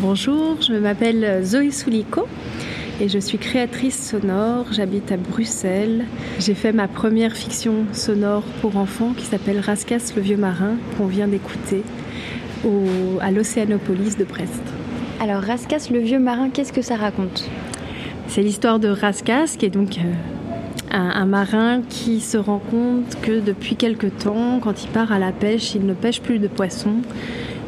Bonjour, 0.00 0.56
je 0.62 0.72
m'appelle 0.72 1.44
Zoé 1.44 1.70
Soulico 1.70 2.26
et 3.02 3.10
je 3.10 3.18
suis 3.18 3.36
créatrice 3.36 4.08
sonore. 4.08 4.64
J'habite 4.72 5.12
à 5.12 5.18
Bruxelles. 5.18 6.06
J'ai 6.38 6.54
fait 6.54 6.72
ma 6.72 6.88
première 6.88 7.36
fiction 7.36 7.84
sonore 7.92 8.44
pour 8.62 8.78
enfants 8.78 9.12
qui 9.14 9.26
s'appelle 9.26 9.60
Rascasse 9.60 10.16
le 10.16 10.22
vieux 10.22 10.38
marin 10.38 10.76
qu'on 10.96 11.06
vient 11.06 11.28
d'écouter 11.28 11.82
à 13.20 13.30
l'Océanopolis 13.30 14.16
de 14.16 14.24
Brest. 14.24 14.62
Alors, 15.20 15.42
Rascasse 15.42 15.90
le 15.90 15.98
vieux 15.98 16.18
marin, 16.18 16.48
qu'est-ce 16.48 16.72
que 16.72 16.80
ça 16.80 16.96
raconte? 16.96 17.46
C'est 18.34 18.40
l'histoire 18.40 18.78
de 18.78 18.88
Rascasse, 18.88 19.58
qui 19.58 19.66
est 19.66 19.70
donc 19.70 19.98
euh, 19.98 20.02
un, 20.90 21.26
marin 21.26 21.82
qui 21.86 22.18
se 22.18 22.38
rend 22.38 22.60
compte 22.70 23.20
que 23.20 23.40
depuis 23.40 23.76
quelque 23.76 24.06
temps, 24.06 24.58
quand 24.58 24.82
il 24.82 24.88
part 24.88 25.12
à 25.12 25.18
la 25.18 25.32
pêche, 25.32 25.74
il 25.74 25.84
ne 25.84 25.92
pêche 25.92 26.22
plus 26.22 26.38
de 26.38 26.48
poissons 26.48 26.94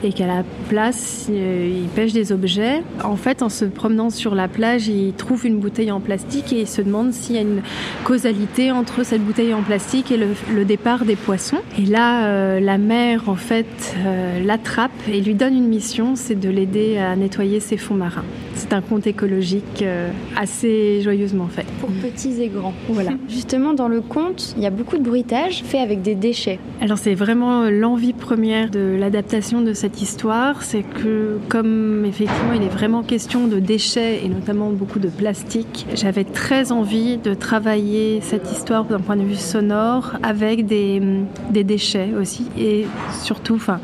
et 0.02 0.10
qu'à 0.14 0.26
la 0.26 0.42
place, 0.70 1.26
euh, 1.28 1.82
il 1.82 1.86
pêche 1.88 2.14
des 2.14 2.32
objets. 2.32 2.82
En 3.02 3.16
fait, 3.16 3.42
en 3.42 3.50
se 3.50 3.66
promenant 3.66 4.08
sur 4.08 4.34
la 4.34 4.48
plage, 4.48 4.88
il 4.88 5.12
trouve 5.12 5.44
une 5.44 5.58
bouteille 5.58 5.92
en 5.92 6.00
plastique 6.00 6.50
et 6.54 6.62
il 6.62 6.66
se 6.66 6.80
demande 6.80 7.12
s'il 7.12 7.36
y 7.36 7.38
a 7.38 7.42
une 7.42 7.60
causalité 8.02 8.72
entre 8.72 9.04
cette 9.04 9.22
bouteille 9.22 9.52
en 9.52 9.62
plastique 9.62 10.10
et 10.12 10.16
le, 10.16 10.64
départ 10.64 11.04
des 11.04 11.16
poissons. 11.16 11.60
Et 11.78 11.84
là, 11.84 12.28
euh, 12.28 12.58
la 12.58 12.78
mer, 12.78 13.28
en 13.28 13.36
fait, 13.36 13.94
l'attrape 14.42 14.92
et 15.12 15.20
lui 15.20 15.34
donne 15.34 15.54
une 15.54 15.68
mission, 15.68 16.16
c'est 16.16 16.40
de 16.40 16.48
l'aider 16.48 16.96
à 16.96 17.16
nettoyer 17.16 17.60
ses 17.60 17.76
fonds 17.76 17.96
marins. 17.96 18.24
C'est 18.64 18.72
un 18.72 18.80
conte 18.80 19.06
écologique 19.06 19.82
euh, 19.82 20.08
assez 20.38 21.02
joyeusement 21.02 21.48
fait. 21.48 21.66
Pour 21.80 21.90
petits 21.90 22.40
et 22.40 22.48
grands. 22.48 22.72
Voilà. 22.88 23.10
Justement, 23.28 23.74
dans 23.74 23.88
le 23.88 24.00
conte, 24.00 24.54
il 24.56 24.62
y 24.62 24.66
a 24.66 24.70
beaucoup 24.70 24.96
de 24.96 25.02
bruitage 25.02 25.62
fait 25.62 25.80
avec 25.80 26.00
des 26.00 26.14
déchets. 26.14 26.58
Alors 26.80 26.96
c'est 26.96 27.12
vraiment 27.14 27.68
l'envie 27.68 28.14
première 28.14 28.70
de 28.70 28.96
l'adaptation 28.98 29.60
de 29.60 29.74
cette 29.74 30.00
histoire, 30.00 30.62
c'est 30.62 30.82
que 30.82 31.38
comme 31.50 32.06
effectivement 32.06 32.54
il 32.54 32.62
est 32.62 32.70
vraiment 32.70 33.02
question 33.02 33.48
de 33.48 33.58
déchets 33.58 34.24
et 34.24 34.30
notamment 34.30 34.70
beaucoup 34.70 34.98
de 34.98 35.08
plastique, 35.08 35.86
j'avais 35.94 36.24
très 36.24 36.72
envie 36.72 37.18
de 37.18 37.34
travailler 37.34 38.22
cette 38.22 38.50
histoire 38.50 38.86
d'un 38.86 39.00
point 39.00 39.16
de 39.16 39.24
vue 39.24 39.34
sonore 39.34 40.14
avec 40.22 40.64
des, 40.64 41.02
des 41.50 41.64
déchets 41.64 42.14
aussi 42.18 42.46
et 42.58 42.86
surtout 43.22 43.56
enfin, 43.56 43.80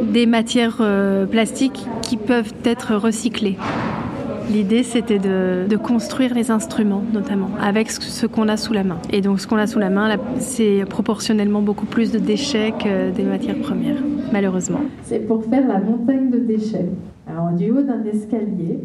des 0.00 0.26
matières 0.26 0.76
euh, 0.78 1.26
plastiques 1.26 1.86
qui 2.02 2.16
peuvent 2.16 2.54
être 2.64 2.94
recyclées. 2.94 3.56
L'idée, 4.50 4.82
c'était 4.82 5.18
de, 5.18 5.76
construire 5.76 6.34
les 6.34 6.50
instruments, 6.50 7.02
notamment, 7.12 7.48
avec 7.60 7.90
ce- 7.90 8.26
qu'on 8.26 8.48
a 8.48 8.56
sous 8.56 8.72
la 8.72 8.84
main. 8.84 8.98
Et 9.12 9.20
donc, 9.20 9.40
ce 9.40 9.46
qu'on 9.46 9.56
a 9.56 9.66
sous 9.66 9.78
la 9.78 9.90
main, 9.90 10.16
c'est 10.38 10.84
proportionnellement 10.88 11.60
beaucoup 11.62 11.86
plus 11.86 12.12
de 12.12 12.18
déchets 12.18 12.72
que 12.78 13.10
des 13.10 13.24
matières 13.24 13.58
premières, 13.58 14.02
malheureusement. 14.32 14.80
C'est 15.02 15.26
pour 15.26 15.44
faire 15.44 15.66
la 15.66 15.80
montagne 15.80 16.30
de 16.30 16.38
déchets. 16.38 16.86
Alors, 17.28 17.50
du 17.52 17.70
haut 17.70 17.82
d'un 17.82 18.04
escalier, 18.04 18.78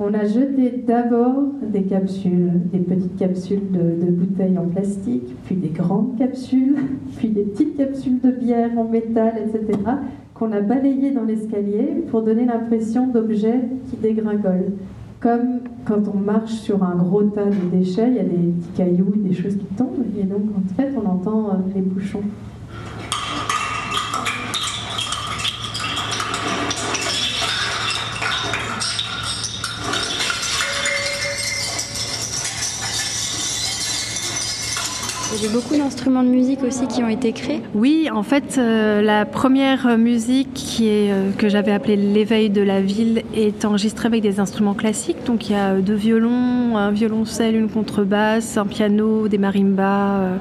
on 0.00 0.12
a 0.14 0.24
jeté 0.24 0.82
d'abord 0.86 1.42
des 1.62 1.82
capsules, 1.82 2.50
des 2.72 2.78
petites 2.78 3.16
capsules 3.16 3.70
de 3.70 4.10
bouteilles 4.10 4.58
en 4.58 4.66
plastique, 4.66 5.34
puis 5.44 5.54
des 5.56 5.68
grandes 5.68 6.16
capsules, 6.18 6.76
puis 7.18 7.28
des 7.28 7.42
petites 7.42 7.76
capsules 7.76 8.20
de 8.20 8.30
bière 8.30 8.70
en 8.76 8.84
métal, 8.84 9.34
etc., 9.46 9.78
qu'on 10.34 10.50
a 10.52 10.60
balayées 10.60 11.12
dans 11.12 11.24
l'escalier 11.24 12.02
pour 12.10 12.22
donner 12.22 12.46
l'impression 12.46 13.06
d'objets 13.06 13.60
qui 13.90 13.96
dégringolent. 13.96 14.72
Comme 15.22 15.60
quand 15.84 16.02
on 16.12 16.18
marche 16.18 16.50
sur 16.50 16.82
un 16.82 16.96
gros 16.96 17.22
tas 17.22 17.44
de 17.44 17.76
déchets, 17.76 18.08
il 18.08 18.14
y 18.16 18.18
a 18.18 18.24
des 18.24 18.36
petits 18.36 18.72
cailloux, 18.76 19.12
des 19.14 19.32
choses 19.32 19.56
qui 19.56 19.66
tombent, 19.76 20.04
et 20.18 20.24
donc 20.24 20.42
en 20.56 20.74
fait 20.74 20.92
on 20.96 21.08
entend 21.08 21.50
euh, 21.50 21.52
les 21.72 21.80
bouchons. 21.80 22.22
Beaucoup 35.52 35.76
d'instruments 35.76 36.22
de 36.22 36.28
musique 36.28 36.62
aussi 36.62 36.86
qui 36.86 37.02
ont 37.02 37.08
été 37.08 37.32
créés. 37.32 37.60
Oui, 37.74 38.08
en 38.12 38.22
fait, 38.22 38.56
euh, 38.56 39.02
la 39.02 39.26
première 39.26 39.98
musique 39.98 40.78
euh, 40.80 41.30
que 41.36 41.48
j'avais 41.48 41.72
appelée 41.72 41.96
l'éveil 41.96 42.48
de 42.48 42.62
la 42.62 42.80
ville 42.80 43.22
est 43.34 43.64
enregistrée 43.64 44.06
avec 44.06 44.22
des 44.22 44.40
instruments 44.40 44.74
classiques. 44.74 45.24
Donc 45.26 45.48
il 45.48 45.52
y 45.52 45.54
a 45.56 45.74
deux 45.74 45.94
violons, 45.94 46.76
un 46.76 46.90
violoncelle, 46.90 47.54
une 47.54 47.68
contrebasse, 47.68 48.56
un 48.56 48.66
piano, 48.66 49.28
des 49.28 49.38
marimbas, 49.38 50.38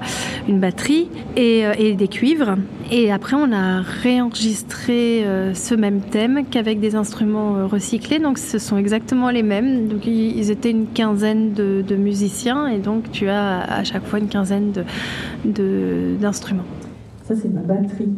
une 0.47 0.59
batterie 0.59 1.09
et, 1.35 1.93
des 1.93 2.07
cuivres. 2.07 2.55
Et 2.91 3.11
après, 3.11 3.35
on 3.35 3.51
a 3.53 3.81
réenregistré 3.81 5.25
ce 5.53 5.75
même 5.75 6.01
thème 6.01 6.43
qu'avec 6.49 6.79
des 6.79 6.95
instruments 6.95 7.67
recyclés. 7.67 8.19
Donc 8.19 8.37
ce 8.37 8.59
sont 8.59 8.77
exactement 8.77 9.29
les 9.29 9.43
mêmes. 9.43 9.87
Donc 9.87 10.05
ils 10.05 10.51
étaient 10.51 10.71
une 10.71 10.87
quinzaine 10.87 11.53
de, 11.53 11.83
de 11.85 11.95
musiciens 11.95 12.67
et 12.67 12.77
donc 12.77 13.11
tu 13.11 13.27
as 13.29 13.61
à 13.61 13.83
chaque 13.83 14.05
fois 14.05 14.19
une 14.19 14.27
quinzaine 14.27 14.71
d'instruments. 15.45 16.63
Ça, 17.23 17.35
c'est 17.35 17.49
ma 17.49 17.61
batterie. 17.61 18.09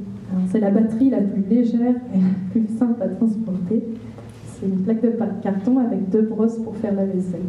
C'est 0.52 0.60
la 0.60 0.72
batterie 0.72 1.10
la 1.10 1.22
plus 1.22 1.43
légère 1.50 1.96
et 2.13 2.17
la 2.17 2.52
plus 2.52 2.65
simple 2.78 3.02
à 3.04 3.08
transporter. 3.08 3.84
C'est 4.56 4.65
une 4.65 4.78
plaque 4.84 5.02
de 5.02 5.13
carton 5.43 5.78
avec 5.78 6.10
deux 6.10 6.24
brosses 6.24 6.58
pour 6.58 6.76
faire 6.78 6.93
la 6.96 7.06
vaisselle. 7.06 7.41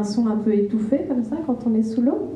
Un 0.00 0.04
son 0.04 0.26
un 0.26 0.36
peu 0.36 0.54
étouffé 0.54 1.04
comme 1.06 1.24
ça 1.24 1.36
quand 1.46 1.58
on 1.66 1.74
est 1.74 1.82
sous 1.82 2.00
l'eau. 2.00 2.32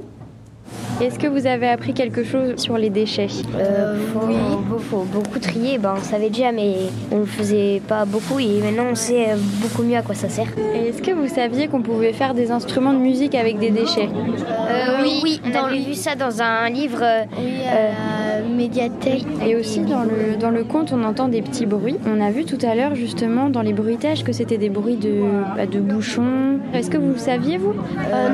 Est-ce 1.00 1.18
que 1.18 1.26
vous 1.26 1.46
avez 1.46 1.68
appris 1.68 1.92
quelque 1.92 2.22
chose 2.24 2.54
sur 2.56 2.78
les 2.78 2.88
déchets? 2.90 3.26
Euh, 3.56 3.98
Oui. 4.26 4.34
Il 4.76 4.82
faut 4.84 5.04
beaucoup 5.04 5.38
trier. 5.38 5.78
Ben, 5.78 5.94
on 5.98 6.02
savait 6.02 6.30
déjà, 6.30 6.52
mais 6.52 6.74
on 7.10 7.20
ne 7.20 7.24
faisait 7.24 7.80
pas 7.86 8.04
beaucoup. 8.04 8.38
Et 8.38 8.60
maintenant, 8.62 8.86
on 8.92 8.94
sait 8.94 9.30
euh, 9.30 9.36
beaucoup 9.60 9.82
mieux 9.82 9.96
à 9.96 10.02
quoi 10.02 10.14
ça 10.14 10.28
sert. 10.28 10.46
Est-ce 10.74 11.02
que 11.02 11.10
vous 11.10 11.28
saviez 11.28 11.68
qu'on 11.68 11.82
pouvait 11.82 12.12
faire 12.12 12.34
des 12.34 12.50
instruments 12.50 12.92
de 12.92 12.98
musique 12.98 13.34
avec 13.34 13.58
des 13.58 13.70
déchets? 13.70 14.08
Euh, 14.08 15.02
oui, 15.02 15.20
oui, 15.22 15.40
on 15.44 15.54
avait 15.56 15.80
vu 15.80 15.94
ça 15.94 16.14
dans 16.14 16.40
un 16.42 16.68
livre. 16.70 17.02
Oui, 17.38 18.54
médiathèque. 18.56 19.24
Et 19.46 19.56
aussi 19.56 19.80
dans 19.80 20.02
le, 20.02 20.36
dans 20.38 20.50
le 20.50 20.64
conte, 20.64 20.92
on 20.92 21.02
entend 21.04 21.28
des 21.28 21.42
petits 21.42 21.66
bruits. 21.66 21.96
On 22.06 22.20
a 22.20 22.30
vu 22.30 22.44
tout 22.44 22.58
à 22.62 22.74
l'heure, 22.74 22.94
justement, 22.94 23.48
dans 23.50 23.62
les 23.62 23.72
bruitages, 23.72 24.22
que 24.22 24.32
c'était 24.32 24.58
des 24.58 24.70
bruits 24.70 24.96
de, 24.96 25.22
bah, 25.56 25.66
de 25.66 25.80
bouchons. 25.80 26.58
Est-ce 26.72 26.90
que 26.90 26.98
vous 26.98 27.12
le 27.12 27.18
saviez, 27.18 27.58
vous? 27.58 27.74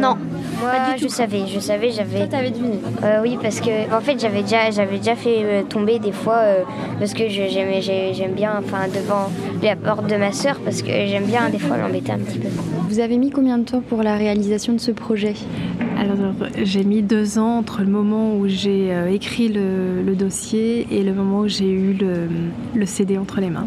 Non. 0.00 0.16
Moi, 0.60 0.96
je 0.96 1.08
savais, 1.08 1.46
je 1.46 1.58
savais, 1.58 1.90
j'avais. 1.90 2.28
Euh, 3.02 3.22
oui, 3.22 3.38
parce 3.40 3.60
que 3.60 3.94
en 3.94 4.00
fait, 4.00 4.20
j'avais 4.20 4.42
déjà, 4.42 4.70
j'avais 4.70 4.98
déjà 4.98 5.16
fait 5.16 5.42
euh, 5.42 5.62
tomber 5.62 5.98
des 5.98 6.12
fois 6.12 6.38
euh, 6.38 6.62
parce 6.98 7.14
que 7.14 7.28
j'aime, 7.28 7.80
j'aime 7.80 8.32
bien, 8.32 8.52
enfin, 8.58 8.88
devant 8.88 9.30
la 9.62 9.76
porte 9.76 10.06
de 10.08 10.16
ma 10.16 10.32
sœur, 10.32 10.58
parce 10.64 10.82
que 10.82 10.88
j'aime 10.88 11.24
bien 11.24 11.48
des 11.48 11.58
fois 11.58 11.78
l'embêter 11.78 12.12
un 12.12 12.18
petit 12.18 12.38
peu. 12.38 12.48
Vous 12.88 13.00
avez 13.00 13.16
mis 13.16 13.30
combien 13.30 13.58
de 13.58 13.64
temps 13.64 13.80
pour 13.80 14.02
la 14.02 14.16
réalisation 14.16 14.74
de 14.74 14.80
ce 14.80 14.90
projet? 14.90 15.34
Alors, 15.98 16.16
j'ai 16.62 16.84
mis 16.84 17.02
deux 17.02 17.38
ans 17.38 17.58
entre 17.58 17.80
le 17.80 17.88
moment 17.88 18.34
où 18.36 18.48
j'ai 18.48 18.90
écrit 19.12 19.48
le, 19.48 20.14
dossier 20.14 20.86
et 20.90 21.02
le 21.02 21.14
moment 21.14 21.40
où 21.40 21.48
j'ai 21.48 21.70
eu 21.70 21.94
le, 21.94 22.28
le 22.74 22.86
CD 22.86 23.16
entre 23.16 23.40
les 23.40 23.50
mains. 23.50 23.66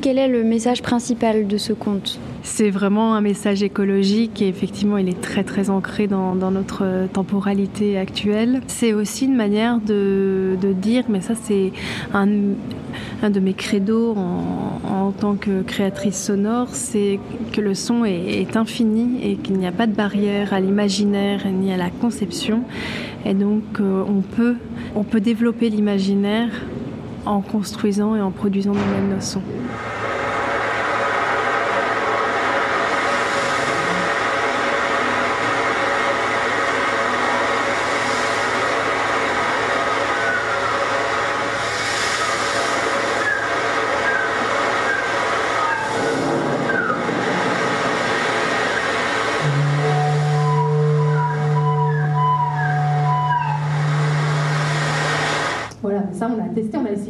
Quel 0.00 0.18
est 0.18 0.28
le 0.28 0.42
message 0.42 0.82
principal 0.82 1.46
de 1.46 1.56
ce 1.58 1.72
conte? 1.72 2.18
C'est 2.42 2.70
vraiment 2.70 3.14
un 3.14 3.20
message 3.20 3.62
écologique 3.62 4.40
et 4.40 4.48
effectivement 4.48 4.96
il 4.96 5.08
est 5.08 5.20
très 5.20 5.44
très 5.44 5.70
ancré 5.70 6.06
dans, 6.06 6.34
notre 6.34 7.06
temporalité 7.12 7.98
actuelle. 7.98 8.62
C'est 8.66 8.92
aussi 8.92 9.26
une 9.26 9.36
manière 9.36 9.78
de, 9.78 10.56
dire, 10.80 11.04
mais 11.08 11.20
ça 11.20 11.34
c'est 11.34 11.72
un, 12.14 12.26
de 12.26 13.40
mes 13.40 13.54
credos 13.54 14.16
en, 14.16 15.12
tant 15.12 15.34
que 15.34 15.62
créatrice 15.62 16.22
sonore, 16.22 16.68
c'est 16.70 17.18
que 17.52 17.60
le 17.60 17.74
son 17.74 18.04
est, 18.04 18.56
infini 18.56 19.18
et 19.22 19.36
qu'il 19.36 19.58
n'y 19.58 19.66
a 19.66 19.72
pas 19.72 19.86
de 19.86 19.94
barrière 19.94 20.54
à 20.54 20.60
l'imaginaire 20.60 21.46
ni 21.50 21.72
à 21.72 21.76
la 21.76 21.90
conception. 21.90 22.62
Et 23.24 23.34
donc 23.34 23.62
euh, 23.80 24.02
on, 24.08 24.22
peut, 24.22 24.56
on 24.96 25.02
peut 25.02 25.20
développer 25.20 25.68
l'imaginaire 25.68 26.50
en 27.26 27.40
construisant 27.40 28.16
et 28.16 28.20
en 28.20 28.30
produisant 28.30 28.72
nos 28.72 29.20
sons. 29.20 29.42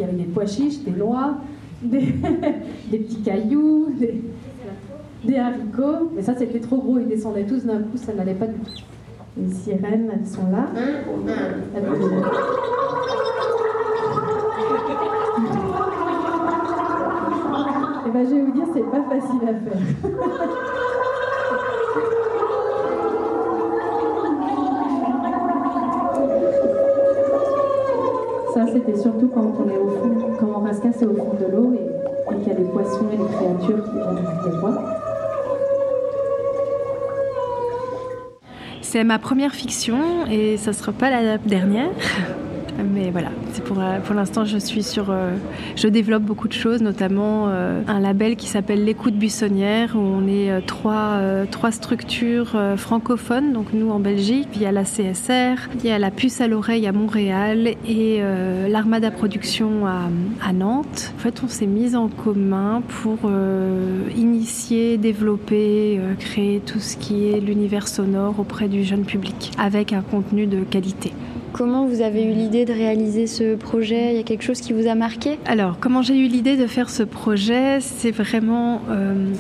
avec 0.03 0.17
des 0.17 0.25
pois 0.41 0.47
chiches, 0.47 0.79
des 0.85 0.93
noix, 0.93 1.35
des, 1.83 2.15
petits 2.91 3.21
cailloux, 3.23 3.89
des, 5.25 5.37
haricots. 5.37 6.11
Mais 6.17 6.23
ça, 6.23 6.35
c'était 6.35 6.61
trop 6.61 6.79
gros, 6.79 6.99
ils 6.99 7.09
descendaient 7.09 7.45
tous 7.45 7.67
d'un 7.67 7.81
coup, 7.81 7.97
ça 7.97 8.15
n'allait 8.15 8.33
pas 8.35 8.47
du 8.47 8.59
tout. 8.59 8.71
Les 9.37 9.53
sirènes, 9.53 10.11
elles 10.15 10.27
sont 10.27 10.51
là. 10.51 10.67
Et 10.75 10.81
eh 18.07 18.11
ben, 18.11 18.27
je 18.29 18.35
vais 18.35 18.43
vous 18.43 18.53
dire, 18.53 18.65
c'est 18.73 18.91
pas 18.91 19.03
facile 19.11 19.43
à 19.43 19.53
faire. 19.53 19.79
Ça, 28.55 28.67
c'était 28.73 28.97
surtout 28.97 29.29
quand 29.29 29.53
on 29.61 29.69
est 29.69 29.80
au 31.07 31.15
fond 31.15 31.35
de 31.41 31.47
l'eau 31.51 31.75
et, 31.75 32.35
qu'il 32.39 32.49
y 32.49 32.51
a 32.53 32.55
des 32.55 32.65
poissons 32.65 33.07
et 33.13 33.17
des 33.17 33.25
créatures 33.25 33.85
qui 33.85 33.99
vont 33.99 34.15
les 34.15 34.59
voir. 34.59 34.75
C'est 38.83 39.05
ma 39.05 39.19
première 39.19 39.53
fiction 39.55 40.27
et 40.31 40.57
ça 40.57 40.71
ne 40.71 40.77
sera 40.77 40.93
pas 40.93 41.11
la 41.11 41.39
dernière. 41.39 41.91
Mais 42.93 43.11
voilà, 43.11 43.31
pour, 43.59 43.81
euh, 43.81 43.99
pour 44.01 44.15
l'instant, 44.15 44.45
je 44.45 44.59
suis 44.59 44.85
sur. 44.85 45.11
Euh, 45.11 45.33
je 45.75 45.89
développe 45.89 46.23
beaucoup 46.23 46.47
de 46.47 46.53
choses, 46.53 46.81
notamment 46.81 47.47
euh, 47.49 47.83
un 47.89 47.99
label 47.99 48.37
qui 48.37 48.47
s'appelle 48.47 48.85
L'écoute 48.85 49.15
buissonnière, 49.15 49.97
où 49.97 49.99
on 49.99 50.29
est 50.29 50.65
trois, 50.67 51.21
trois 51.51 51.73
structures 51.73 52.57
francophones, 52.77 53.53
donc 53.53 53.73
nous 53.73 53.91
en 53.91 53.99
Belgique. 53.99 54.49
il 54.55 54.63
y 54.63 54.67
a 54.67 54.73
la 54.73 54.85
CSR, 54.85 55.69
il 55.77 55.87
y 55.87 55.91
a 55.91 55.99
la 55.99 56.11
puce 56.11 56.41
à 56.41 56.47
l'oreille 56.47 56.87
à 56.87 56.93
Montréal 56.93 57.75
et 57.87 58.21
l'Armada 58.69 59.11
Production 59.11 59.87
à, 59.87 60.09
à, 60.47 60.53
Nantes. 60.53 61.13
En 61.17 61.21
fait, 61.21 61.43
on 61.45 61.49
s'est 61.49 61.67
mis 61.67 61.97
en 61.97 62.09
commun 62.09 62.83
pour 63.03 63.19
initier, 64.17 64.99
développer, 64.99 66.01
créer 66.19 66.61
tout 66.61 66.81
ce 66.81 66.97
qui 66.97 67.31
est 67.31 67.41
l'univers 67.41 67.89
sonore 67.89 68.39
auprès 68.39 68.69
du 68.69 68.85
jeune 68.85 69.05
public, 69.05 69.53
avec 69.59 69.93
un 69.93 70.03
contenu 70.03 70.47
de 70.47 70.61
qualité. 70.63 71.13
Comment 71.53 71.85
vous 71.85 72.01
avez 72.01 72.25
eu 72.25 72.33
l'idée 72.33 72.65
de 72.65 72.73
réaliser 72.73 73.27
ce 73.27 73.57
projet? 73.57 74.13
Il 74.13 74.17
y 74.17 74.21
a 74.21 74.23
quelque 74.23 74.45
chose 74.45 74.61
qui 74.61 74.73
vous 74.73 74.87
a 74.87 74.95
marqué? 74.95 75.39
Alors, 75.47 75.79
comment 75.81 76.01
j'ai 76.01 76.17
eu 76.17 76.29
l'idée 76.29 76.57
de 76.57 76.67
faire 76.67 76.89
ce 76.89 77.03
projet? 77.03 77.81
C'est 77.81 78.13
vraiment... 78.13 78.81
Euh, 78.89 79.33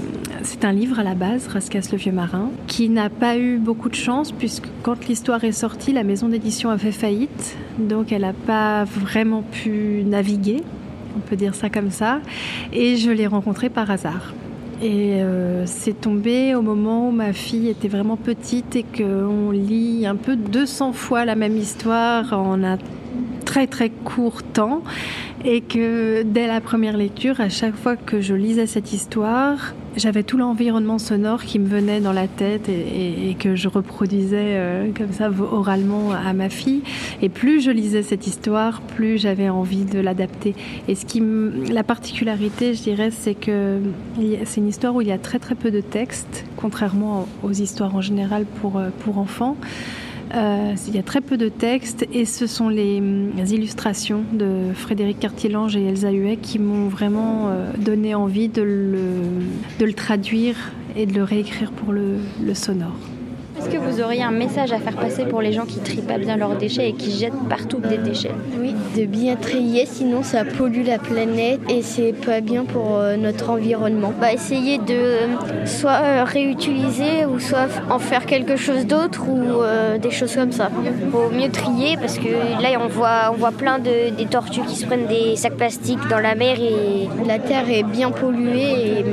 c'est 0.42 0.64
un 0.64 0.72
livre 0.72 0.98
à 0.98 1.04
la 1.04 1.14
base, 1.14 1.46
Rascasse 1.46 1.92
le 1.92 1.98
vieux 1.98 2.12
marin, 2.12 2.50
qui 2.66 2.88
n'a 2.88 3.10
pas 3.10 3.38
eu 3.38 3.58
beaucoup 3.58 3.88
de 3.88 3.94
chance 3.94 4.32
puisque 4.32 4.66
quand 4.82 5.06
l'histoire 5.08 5.44
est 5.44 5.52
sortie, 5.52 5.92
la 5.92 6.02
maison 6.02 6.28
d'édition 6.28 6.70
a 6.70 6.78
fait 6.78 6.92
faillite. 6.92 7.56
Donc 7.78 8.10
elle 8.10 8.22
n'a 8.22 8.32
pas 8.32 8.84
vraiment 8.84 9.42
pu 9.42 10.02
naviguer, 10.04 10.62
on 11.16 11.20
peut 11.20 11.36
dire 11.36 11.54
ça 11.54 11.70
comme 11.70 11.90
ça. 11.90 12.20
Et 12.72 12.96
je 12.96 13.10
l'ai 13.10 13.28
rencontré 13.28 13.68
par 13.68 13.90
hasard. 13.90 14.34
Et 14.82 15.22
euh, 15.22 15.66
c'est 15.66 16.00
tombé 16.00 16.54
au 16.54 16.62
moment 16.62 17.08
où 17.08 17.10
ma 17.10 17.34
fille 17.34 17.68
était 17.68 17.88
vraiment 17.88 18.16
petite 18.16 18.76
et 18.76 18.82
qu'on 18.82 19.50
lit 19.50 20.06
un 20.06 20.16
peu 20.16 20.36
200 20.36 20.94
fois 20.94 21.26
la 21.26 21.34
même 21.34 21.58
histoire 21.58 22.32
en 22.32 22.64
un 22.64 22.78
très 23.50 23.66
très 23.66 23.90
court 23.90 24.44
temps 24.44 24.84
et 25.44 25.60
que 25.60 26.22
dès 26.22 26.46
la 26.46 26.60
première 26.60 26.96
lecture, 26.96 27.40
à 27.40 27.48
chaque 27.48 27.74
fois 27.74 27.96
que 27.96 28.20
je 28.20 28.32
lisais 28.32 28.68
cette 28.68 28.92
histoire, 28.92 29.74
j'avais 29.96 30.22
tout 30.22 30.36
l'environnement 30.36 31.00
sonore 31.00 31.42
qui 31.42 31.58
me 31.58 31.66
venait 31.66 32.00
dans 32.00 32.12
la 32.12 32.28
tête 32.28 32.68
et, 32.68 33.34
que 33.40 33.56
je 33.56 33.66
reproduisais 33.66 34.36
euh, 34.36 34.92
comme 34.96 35.12
ça 35.12 35.30
oralement 35.30 36.12
à 36.12 36.32
ma 36.32 36.48
fille. 36.48 36.82
Et 37.22 37.28
plus 37.28 37.60
je 37.60 37.72
lisais 37.72 38.04
cette 38.04 38.28
histoire, 38.28 38.82
plus 38.82 39.18
j'avais 39.18 39.48
envie 39.48 39.84
de 39.84 39.98
l'adapter. 39.98 40.54
Et 40.86 40.94
ce 40.94 41.04
qui, 41.04 41.20
la 41.72 41.82
particularité, 41.82 42.74
je 42.74 42.82
dirais, 42.82 43.10
c'est 43.10 43.34
que 43.34 43.80
c'est 44.44 44.60
une 44.60 44.68
histoire 44.68 44.94
où 44.94 45.00
il 45.00 45.08
y 45.08 45.12
a 45.12 45.18
très 45.18 45.40
très 45.40 45.56
peu 45.56 45.72
de 45.72 45.80
texte, 45.80 46.44
contrairement 46.56 47.26
aux 47.42 47.52
histoires 47.52 47.96
en 47.96 48.00
général 48.00 48.44
pour, 48.60 48.78
euh, 48.78 48.90
pour 49.00 49.18
enfants. 49.18 49.56
Euh, 50.34 50.74
il 50.86 50.94
y 50.94 50.98
a 50.98 51.02
très 51.02 51.20
peu 51.20 51.36
de 51.36 51.48
textes 51.48 52.06
et 52.12 52.24
ce 52.24 52.46
sont 52.46 52.68
les, 52.68 52.98
hum, 52.98 53.32
illustrations 53.38 54.22
de 54.32 54.72
Frédéric 54.74 55.18
Cartier-Lange 55.18 55.76
et 55.76 55.84
Elsa 55.84 56.10
Huet 56.10 56.36
qui 56.36 56.58
m'ont 56.58 56.88
vraiment 56.88 57.48
euh, 57.48 57.72
donné 57.76 58.14
envie 58.14 58.48
de 58.48 58.62
le, 58.62 59.92
traduire 59.94 60.56
et 60.96 61.06
de 61.06 61.14
le 61.14 61.24
réécrire 61.24 61.72
pour 61.72 61.92
le 61.92 62.20
sonore. 62.54 62.96
Est-ce 63.60 63.68
que 63.68 63.76
vous 63.76 64.00
auriez 64.00 64.22
un 64.22 64.30
message 64.30 64.72
à 64.72 64.78
faire 64.78 64.96
passer 64.96 65.26
pour 65.26 65.42
les 65.42 65.52
gens 65.52 65.66
qui 65.66 65.80
trient 65.80 66.00
pas 66.00 66.16
bien 66.16 66.38
leurs 66.38 66.56
déchets 66.56 66.88
et 66.88 66.92
qui 66.94 67.10
jettent 67.10 67.46
partout 67.50 67.78
des 67.78 67.98
déchets? 67.98 68.30
Oui, 68.58 68.74
de 68.96 69.04
bien 69.04 69.36
trier, 69.36 69.84
sinon 69.84 70.22
ça 70.22 70.46
pollue 70.46 70.82
la 70.86 70.98
planète 70.98 71.60
et 71.68 71.82
c'est 71.82 72.14
pas 72.14 72.40
bien 72.40 72.64
pour 72.64 72.96
euh, 72.96 73.18
notre 73.18 73.50
environnement. 73.50 74.14
Bah, 74.18 74.32
essayer 74.32 74.78
de 74.78 74.94
euh, 74.94 75.26
soit 75.66 76.00
euh, 76.02 76.24
réutiliser 76.24 77.26
ou 77.26 77.38
soit 77.38 77.68
en 77.90 77.98
faire 77.98 78.24
quelque 78.24 78.56
chose 78.56 78.86
d'autre 78.86 79.28
ou 79.28 79.98
des 80.00 80.10
choses 80.10 80.34
comme 80.34 80.52
ça. 80.52 80.70
Il 80.82 81.10
faut 81.10 81.28
mieux 81.28 81.50
trier 81.50 81.98
parce 81.98 82.18
que 82.18 82.28
là 82.62 82.70
on 82.82 82.88
voit, 82.88 83.30
on 83.30 83.36
voit 83.36 83.52
plein 83.52 83.78
de 83.78 84.16
des 84.16 84.24
tortues 84.24 84.62
qui 84.62 84.76
se 84.76 84.86
prennent 84.86 85.06
des 85.06 85.36
sacs 85.36 85.56
plastiques 85.56 86.08
dans 86.08 86.18
la 86.18 86.34
mer 86.34 86.56
et 86.58 87.08
la 87.26 87.38
terre 87.38 87.68
est 87.70 87.82
bien 87.82 88.10
polluée 88.10 89.00
et 89.00 89.04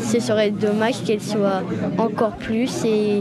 ce 0.00 0.20
serait 0.20 0.50
dommage 0.50 1.02
qu'elle 1.04 1.20
soit 1.20 1.62
encore 1.98 2.36
plus 2.36 2.84
et 2.84 3.20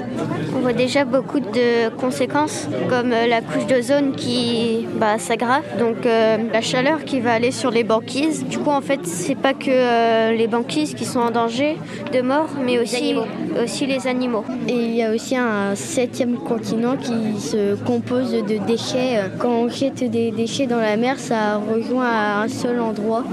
déjà 0.76 1.06
beaucoup 1.06 1.40
de 1.40 1.90
conséquences, 1.90 2.68
comme 2.90 3.12
euh, 3.12 3.28
la 3.28 3.42
couche 3.42 3.66
d'ozone 3.66 4.14
qui 4.16 4.86
bah, 5.00 5.18
s'aggrave, 5.18 5.64
donc 5.80 6.06
euh, 6.06 6.38
la 6.52 6.62
chaleur 6.62 7.04
qui 7.06 7.20
va 7.20 7.34
aller 7.34 7.52
sur 7.52 7.72
les 7.72 7.84
banquises. 7.84 8.46
Du 8.46 8.60
coup, 8.60 8.70
en 8.70 8.82
fait, 8.82 9.00
c'est 9.06 9.36
pas 9.36 9.54
que 9.54 9.70
euh, 9.70 10.32
les 10.34 10.48
banquises 10.48 10.94
qui 10.94 11.06
sont 11.06 11.20
en 11.20 11.32
danger 11.32 11.78
de 12.14 12.22
mort, 12.22 12.50
mais 12.64 12.80
aussi, 12.80 13.16
aussi 13.62 13.86
les 13.86 14.08
animaux. 14.08 14.44
Et 14.68 14.74
il 14.74 14.96
y 14.96 15.04
a 15.04 15.12
aussi 15.12 15.36
un 15.36 15.76
septième 15.76 16.38
continent 16.38 16.96
qui 16.98 17.40
se 17.40 17.76
compose 17.76 18.32
de 18.32 18.66
déchets. 18.66 19.22
Quand 19.40 19.50
on 19.50 19.70
jette 19.70 20.04
des 20.10 20.32
déchets 20.32 20.68
dans 20.68 20.80
la 20.80 20.98
mer, 20.98 21.20
ça 21.20 21.58
rejoint 21.58 22.10
à 22.10 22.44
un 22.44 22.48
seul 22.48 22.80
endroit. 22.80 23.24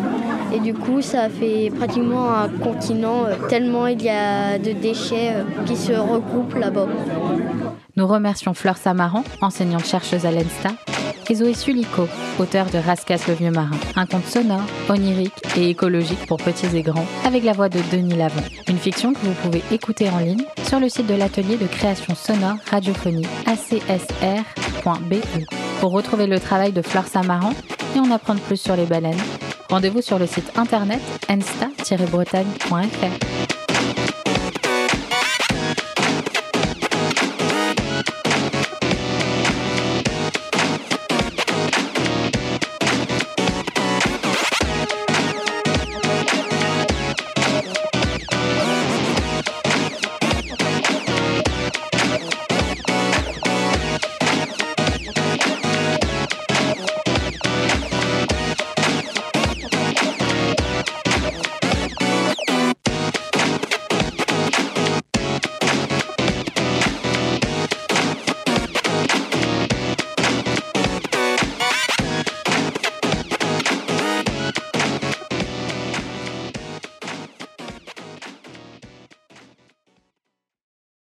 Et 0.54 0.60
du 0.60 0.74
coup, 0.74 1.02
ça 1.02 1.28
fait 1.28 1.70
pratiquement 1.76 2.32
un 2.32 2.48
continent, 2.48 3.24
tellement 3.48 3.86
il 3.86 4.02
y 4.02 4.08
a 4.08 4.58
de 4.58 4.72
déchets 4.72 5.34
qui 5.66 5.76
se 5.76 5.92
regroupent 5.92 6.54
là-bas. 6.54 6.86
Nous 7.96 8.06
remercions 8.06 8.54
Fleur 8.54 8.76
Samaran, 8.76 9.22
enseignante-chercheuse 9.42 10.24
à 10.24 10.30
l'ENSTA, 10.30 10.70
et 11.30 11.34
Zoé 11.34 11.54
Sulico, 11.54 12.08
auteur 12.38 12.66
de 12.66 12.78
Rascasse 12.78 13.26
le 13.28 13.34
vieux 13.34 13.50
marin, 13.50 13.76
un 13.96 14.06
conte 14.06 14.26
sonore, 14.26 14.62
onirique 14.88 15.32
et 15.56 15.70
écologique 15.70 16.26
pour 16.26 16.38
petits 16.38 16.76
et 16.76 16.82
grands, 16.82 17.06
avec 17.24 17.44
la 17.44 17.52
voix 17.52 17.68
de 17.68 17.80
Denis 17.90 18.16
Lavon. 18.16 18.42
Une 18.68 18.78
fiction 18.78 19.12
que 19.12 19.20
vous 19.20 19.34
pouvez 19.42 19.62
écouter 19.70 20.08
en 20.10 20.18
ligne 20.18 20.44
sur 20.66 20.80
le 20.80 20.88
site 20.88 21.06
de 21.06 21.14
l'atelier 21.14 21.56
de 21.56 21.66
création 21.66 22.14
sonore 22.14 22.56
radiophonie 22.70 23.26
acsr.be. 23.46 25.14
Pour 25.80 25.92
retrouver 25.92 26.26
le 26.26 26.40
travail 26.40 26.72
de 26.72 26.82
Fleur 26.82 27.06
Samaran 27.06 27.52
et 27.96 28.00
en 28.00 28.10
apprendre 28.10 28.40
plus 28.40 28.60
sur 28.60 28.76
les 28.76 28.86
baleines, 28.86 29.20
rendez-vous 29.68 30.02
sur 30.02 30.18
le 30.18 30.26
site 30.26 30.50
internet 30.56 31.00
ensta-bretagne.fr. 31.28 33.51